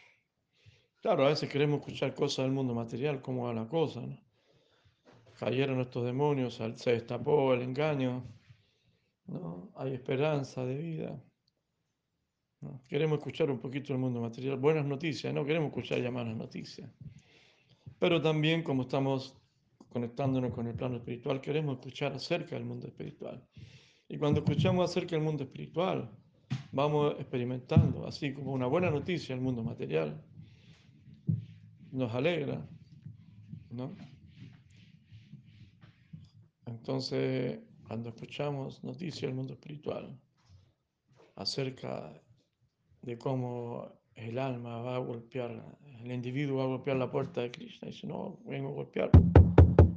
Claro, 1.05 1.27
a 1.27 1.29
veces 1.29 1.51
queremos 1.51 1.81
escuchar 1.81 2.15
cosas 2.15 2.47
del 2.47 2.55
mundo 2.55 2.73
material, 2.73 3.21
cómo 3.21 3.45
va 3.45 3.53
la 3.53 3.69
cosa. 3.69 4.01
Cayeron 5.39 5.79
estos 5.83 6.03
demonios, 6.03 6.55
se 6.77 6.93
destapó 6.93 7.53
el 7.53 7.61
engaño, 7.61 8.25
¿no? 9.27 9.71
Hay 9.77 9.93
esperanza 9.93 10.65
de 10.65 10.79
vida. 10.79 11.23
Queremos 12.89 13.19
escuchar 13.19 13.51
un 13.51 13.59
poquito 13.59 13.93
del 13.93 14.01
mundo 14.01 14.19
material, 14.23 14.57
buenas 14.57 14.87
noticias, 14.87 15.35
no 15.35 15.45
queremos 15.45 15.69
escuchar 15.69 16.01
ya 16.01 16.11
malas 16.11 16.37
noticias. 16.39 16.91
Pero 17.99 18.23
también, 18.23 18.63
como 18.63 18.85
estamos 18.85 19.37
conectándonos 19.95 20.53
con 20.53 20.67
el 20.67 20.75
plano 20.75 20.97
espiritual, 20.97 21.41
queremos 21.41 21.77
escuchar 21.77 22.13
acerca 22.13 22.57
del 22.57 22.65
mundo 22.65 22.89
espiritual. 22.89 23.41
Y 24.09 24.19
cuando 24.19 24.41
escuchamos 24.41 24.91
acerca 24.91 25.15
del 25.15 25.25
mundo 25.25 25.45
espiritual, 25.45 26.11
vamos 26.73 27.15
experimentando, 27.21 28.05
así 28.05 28.35
como 28.35 28.53
una 28.53 28.67
buena 28.67 28.91
noticia, 28.91 29.37
el 29.37 29.41
mundo 29.41 29.63
material 29.63 30.21
nos 31.93 32.13
alegra, 32.13 32.69
¿no? 33.71 33.95
Entonces, 36.67 37.61
cuando 37.87 38.09
escuchamos 38.09 38.83
noticias 38.83 39.23
del 39.23 39.35
mundo 39.35 39.53
espiritual 39.53 40.19
acerca 41.37 42.21
de 43.01 43.17
cómo 43.17 43.93
el 44.17 44.41
alma 44.41 44.79
va 44.79 44.97
a 44.97 44.99
golpear, 44.99 45.65
el 46.03 46.11
individuo 46.11 46.59
va 46.59 46.65
a 46.65 46.67
golpear 46.67 46.97
la 46.97 47.13
puerta 47.13 47.43
de 47.43 47.53
Krishna, 47.53 47.87
y 47.87 47.93
dice, 47.93 48.09
no, 48.09 48.41
vengo 48.45 48.71
a 48.71 48.73
golpear 48.73 49.13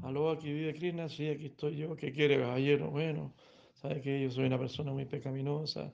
aló, 0.08 0.32
aquí 0.32 0.51
vive 0.53 0.74
Krishna, 0.74 1.10
sí, 1.10 1.28
aquí 1.28 1.47
estoy 1.47 1.76
yo, 1.76 1.95
¿qué 1.97 2.14
quiere, 2.14 2.39
caballero? 2.39 2.89
Bueno, 2.89 3.34
sabe 3.74 4.01
que 4.01 4.22
yo 4.22 4.32
soy 4.32 4.45
una 4.45 4.58
persona 4.58 4.93
muy 4.93 5.05
pecaminosa, 5.05 5.93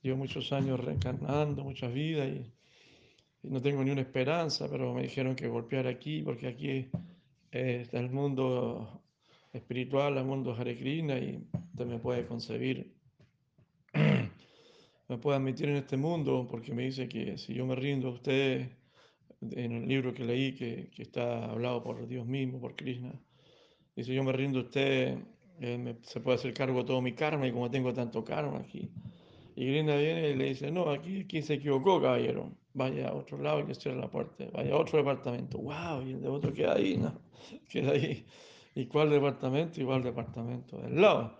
llevo 0.00 0.18
muchos 0.18 0.52
años 0.52 0.78
reencarnando, 0.78 1.64
muchas 1.64 1.92
vidas 1.92 2.28
y, 2.28 2.52
no 3.42 3.60
tengo 3.60 3.82
ni 3.82 3.90
una 3.90 4.02
esperanza, 4.02 4.68
pero 4.70 4.94
me 4.94 5.02
dijeron 5.02 5.34
que 5.34 5.48
golpear 5.48 5.88
aquí, 5.88 6.22
porque 6.22 6.46
aquí 6.46 6.88
está 7.50 7.98
el 7.98 8.10
mundo 8.10 9.02
espiritual, 9.52 10.16
el 10.16 10.24
mundo 10.24 10.54
Hare 10.56 10.78
Krishna 10.78 11.18
y 11.18 11.44
usted 11.72 11.86
me 11.86 11.98
puede 11.98 12.24
concebir, 12.24 12.94
me 15.08 15.18
puede 15.18 15.38
admitir 15.38 15.68
en 15.68 15.76
este 15.76 15.96
mundo, 15.96 16.46
porque 16.48 16.72
me 16.72 16.84
dice 16.84 17.08
que 17.08 17.36
si 17.36 17.54
yo 17.54 17.66
me 17.66 17.74
rindo 17.74 18.06
a 18.06 18.12
usted, 18.12 18.68
en 19.40 19.72
el 19.72 19.88
libro 19.88 20.14
que 20.14 20.24
leí, 20.24 20.52
que 20.54 20.88
está 20.98 21.46
hablado 21.46 21.82
por 21.82 22.06
Dios 22.06 22.24
mismo, 22.24 22.60
por 22.60 22.76
Krishna, 22.76 23.12
dice 23.96 24.14
yo 24.14 24.22
me 24.24 24.32
rindo 24.32 24.60
usted, 24.60 25.18
eh, 25.60 25.96
se 26.02 26.20
puede 26.20 26.36
hacer 26.36 26.54
cargo 26.54 26.80
de 26.80 26.84
todo 26.84 27.00
mi 27.00 27.12
karma 27.12 27.46
y 27.46 27.52
como 27.52 27.70
tengo 27.70 27.92
tanto 27.92 28.24
karma 28.24 28.58
aquí. 28.58 28.90
Y 29.54 29.66
Krishna 29.66 29.96
viene 29.96 30.30
y 30.30 30.34
le 30.34 30.44
dice, 30.46 30.70
no, 30.70 30.90
aquí, 30.90 31.20
aquí 31.20 31.42
se 31.42 31.54
equivocó, 31.54 32.00
caballero. 32.00 32.50
Vaya 32.74 33.08
a 33.08 33.14
otro 33.14 33.36
lado 33.38 33.60
y 33.60 33.66
le 33.66 33.74
cierra 33.74 33.98
la 33.98 34.10
puerta. 34.10 34.44
Vaya 34.52 34.74
a 34.74 34.78
otro 34.78 34.98
departamento. 34.98 35.58
¡Wow! 35.58 36.02
Y 36.06 36.12
el 36.12 36.22
de 36.22 36.28
otro 36.28 36.52
queda 36.54 36.74
ahí, 36.74 36.96
¿no? 36.96 37.12
Queda 37.70 37.92
ahí. 37.92 38.24
¿Y 38.74 38.86
cuál 38.86 39.10
departamento? 39.10 39.80
Igual 39.80 40.02
departamento 40.02 40.78
del 40.78 41.00
lado. 41.00 41.36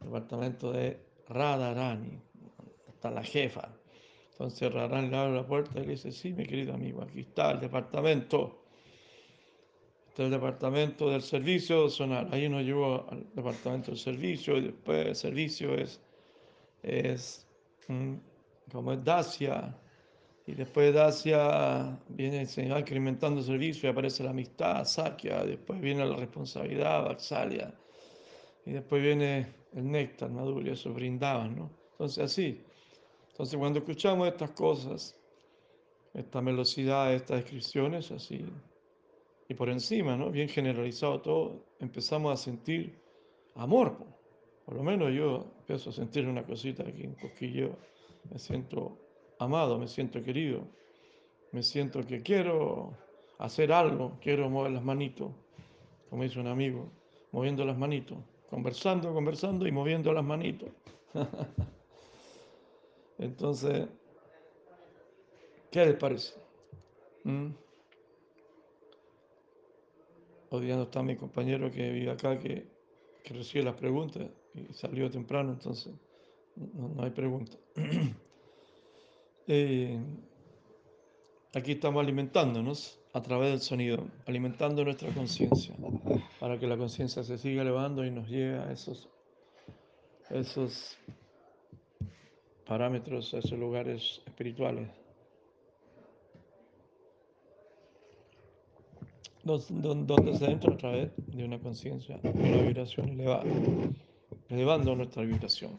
Departamento 0.00 0.72
de 0.72 1.00
Radharani. 1.28 2.20
Está 2.88 3.10
la 3.10 3.24
jefa. 3.24 3.74
Entonces 4.30 4.72
Radharani 4.72 5.10
le 5.10 5.16
abre 5.16 5.34
la 5.34 5.46
puerta 5.46 5.80
y 5.80 5.84
le 5.84 5.92
dice, 5.92 6.12
sí, 6.12 6.32
mi 6.32 6.46
querido 6.46 6.74
amigo, 6.74 7.02
aquí 7.02 7.20
está 7.20 7.50
el 7.50 7.60
departamento. 7.60 8.61
Este 10.12 10.24
es 10.24 10.26
el 10.26 10.32
departamento 10.32 11.08
del 11.08 11.22
servicio 11.22 11.88
sonar. 11.88 12.28
Ahí 12.32 12.46
nos 12.46 12.62
llevó 12.62 13.06
al 13.10 13.26
departamento 13.34 13.92
del 13.92 13.98
servicio 13.98 14.58
y 14.58 14.66
después 14.66 15.06
el 15.06 15.16
servicio 15.16 15.74
es 15.74 16.00
es 16.82 17.46
mm, 17.88 18.14
como 18.70 18.92
es 18.92 19.02
Dacia, 19.04 19.74
y 20.46 20.52
después 20.52 20.92
de 20.92 20.98
Dacia 20.98 21.98
viene 22.08 22.44
se 22.46 22.68
va 22.68 22.80
incrementando 22.80 23.40
el 23.40 23.46
servicio 23.46 23.88
y 23.88 23.92
aparece 23.92 24.24
la 24.24 24.30
amistad, 24.30 24.84
Sakya, 24.84 25.44
después 25.44 25.80
viene 25.80 26.04
la 26.04 26.16
responsabilidad, 26.16 27.04
Vaxalia, 27.04 27.72
y 28.66 28.72
después 28.72 29.02
viene 29.02 29.46
el 29.74 29.90
néctar, 29.90 30.30
maduro, 30.30 30.66
y 30.66 30.70
eso 30.70 30.92
brindaban, 30.92 31.56
¿no? 31.56 31.70
Entonces 31.92 32.24
así, 32.24 32.62
entonces 33.30 33.58
cuando 33.58 33.78
escuchamos 33.78 34.28
estas 34.28 34.50
cosas, 34.50 35.16
esta 36.12 36.40
velocidad, 36.40 37.14
estas 37.14 37.38
descripciones, 37.38 38.10
así, 38.10 38.44
y 39.52 39.54
por 39.54 39.68
encima, 39.68 40.16
¿no? 40.16 40.30
Bien 40.30 40.48
generalizado 40.48 41.20
todo, 41.20 41.66
empezamos 41.78 42.32
a 42.32 42.42
sentir 42.42 42.98
amor, 43.54 43.98
po. 43.98 44.06
Por 44.64 44.76
lo 44.76 44.82
menos 44.82 45.12
yo 45.12 45.44
empiezo 45.58 45.90
a 45.90 45.92
sentir 45.92 46.26
una 46.26 46.42
cosita 46.42 46.84
aquí, 46.84 47.06
un 47.06 47.16
cosquillo. 47.16 47.76
Me 48.30 48.38
siento 48.38 48.98
amado, 49.38 49.78
me 49.78 49.88
siento 49.88 50.22
querido, 50.22 50.66
me 51.50 51.62
siento 51.62 52.06
que 52.06 52.22
quiero 52.22 52.96
hacer 53.38 53.72
algo, 53.72 54.16
quiero 54.22 54.48
mover 54.48 54.72
las 54.72 54.84
manitos, 54.84 55.30
como 56.08 56.22
dice 56.22 56.40
un 56.40 56.46
amigo, 56.46 56.90
moviendo 57.32 57.66
las 57.66 57.76
manitos, 57.76 58.16
conversando, 58.48 59.12
conversando 59.12 59.66
y 59.66 59.72
moviendo 59.72 60.14
las 60.14 60.24
manitos. 60.24 60.70
Entonces, 63.18 63.86
¿qué 65.70 65.84
les 65.84 65.96
parece? 65.96 66.34
¿Mm? 67.24 67.48
No 70.52 70.82
está 70.82 71.02
mi 71.02 71.16
compañero 71.16 71.70
que 71.70 71.90
vive 71.90 72.10
acá, 72.10 72.38
que, 72.38 72.66
recibe 73.24 73.64
las 73.64 73.74
preguntas 73.74 74.28
y 74.54 74.70
salió 74.74 75.10
temprano, 75.10 75.52
entonces 75.52 75.94
no, 76.56 77.02
hay 77.02 77.10
preguntas. 77.10 77.58
Eh, 79.48 79.98
aquí 81.52 81.72
estamos 81.72 82.00
alimentándonos 82.00 83.00
a 83.12 83.20
través 83.20 83.50
del 83.50 83.60
sonido, 83.60 84.06
alimentando 84.24 84.84
nuestra 84.84 85.12
conciencia, 85.12 85.74
para 86.38 86.60
que 86.60 86.68
la 86.68 86.76
conciencia 86.76 87.24
se 87.24 87.36
siga 87.36 87.62
elevando 87.62 88.04
y 88.04 88.12
nos 88.12 88.28
llegue 88.28 88.54
a 88.54 88.70
esos, 88.70 89.08
esos 90.30 90.96
parámetros, 92.64 93.34
a 93.34 93.38
esos 93.38 93.58
lugares 93.58 94.22
espirituales, 94.26 94.88
donde, 99.44 100.36
se 100.36 100.44
entra 100.50 100.72
a 100.72 100.76
través 100.76 101.10
de 101.16 101.44
una 101.44 101.58
conciencia, 101.58 102.20
una 102.22 102.62
vibración 102.62 103.08
elevada, 103.10 103.44
elevando 104.48 104.94
nuestra 104.94 105.22
vibración. 105.22 105.72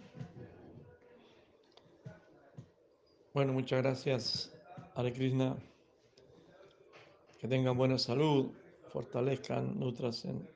Bueno, 3.33 3.53
muchas 3.53 3.81
gracias, 3.81 4.53
Hare 4.95 5.13
Krishna. 5.13 5.55
Que 7.39 7.47
tengan 7.47 7.77
buena 7.77 7.97
salud, 7.97 8.51
fortalezcan, 8.89 9.79
nutrasen 9.79 10.47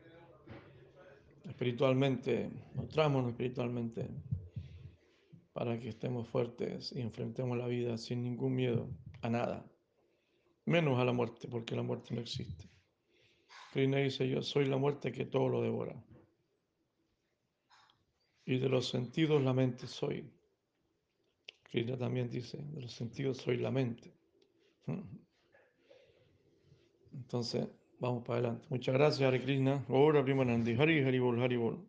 espiritualmente, 1.47 2.49
nutramos 2.75 3.27
espiritualmente 3.27 4.07
para 5.53 5.79
que 5.79 5.89
estemos 5.89 6.27
fuertes 6.27 6.91
y 6.91 7.01
enfrentemos 7.01 7.57
la 7.57 7.67
vida 7.67 7.97
sin 7.97 8.23
ningún 8.23 8.55
miedo 8.55 8.87
a 9.21 9.29
nada, 9.29 9.65
menos 10.65 10.99
a 10.99 11.05
la 11.05 11.13
muerte, 11.13 11.47
porque 11.47 11.75
la 11.75 11.81
muerte 11.81 12.13
no 12.13 12.21
existe. 12.21 12.69
Krishna 13.77 13.97
dice, 13.97 14.27
yo 14.27 14.41
soy 14.41 14.65
la 14.65 14.77
muerte 14.77 15.11
que 15.11 15.25
todo 15.25 15.49
lo 15.49 15.61
devora. 15.61 15.93
Y 18.43 18.57
de 18.57 18.69
los 18.69 18.89
sentidos 18.89 19.43
la 19.43 19.53
mente 19.53 19.85
soy. 19.85 20.27
Krishna 21.61 21.95
también 21.95 22.27
dice, 22.27 22.57
de 22.57 22.81
los 22.81 22.91
sentidos 22.91 23.37
soy 23.37 23.57
la 23.57 23.69
mente. 23.69 24.11
Entonces, 27.13 27.67
vamos 27.99 28.23
para 28.23 28.39
adelante. 28.39 28.65
Muchas 28.71 28.95
gracias, 28.95 29.27
Hare 29.27 29.43
Krishna. 29.43 29.85
Ahora, 29.89 30.23
Primanandi. 30.23 30.73
Hari, 30.73 31.03
Hari 31.03 31.19
Bol, 31.19 31.39
Hari 31.39 31.57
Bol. 31.57 31.87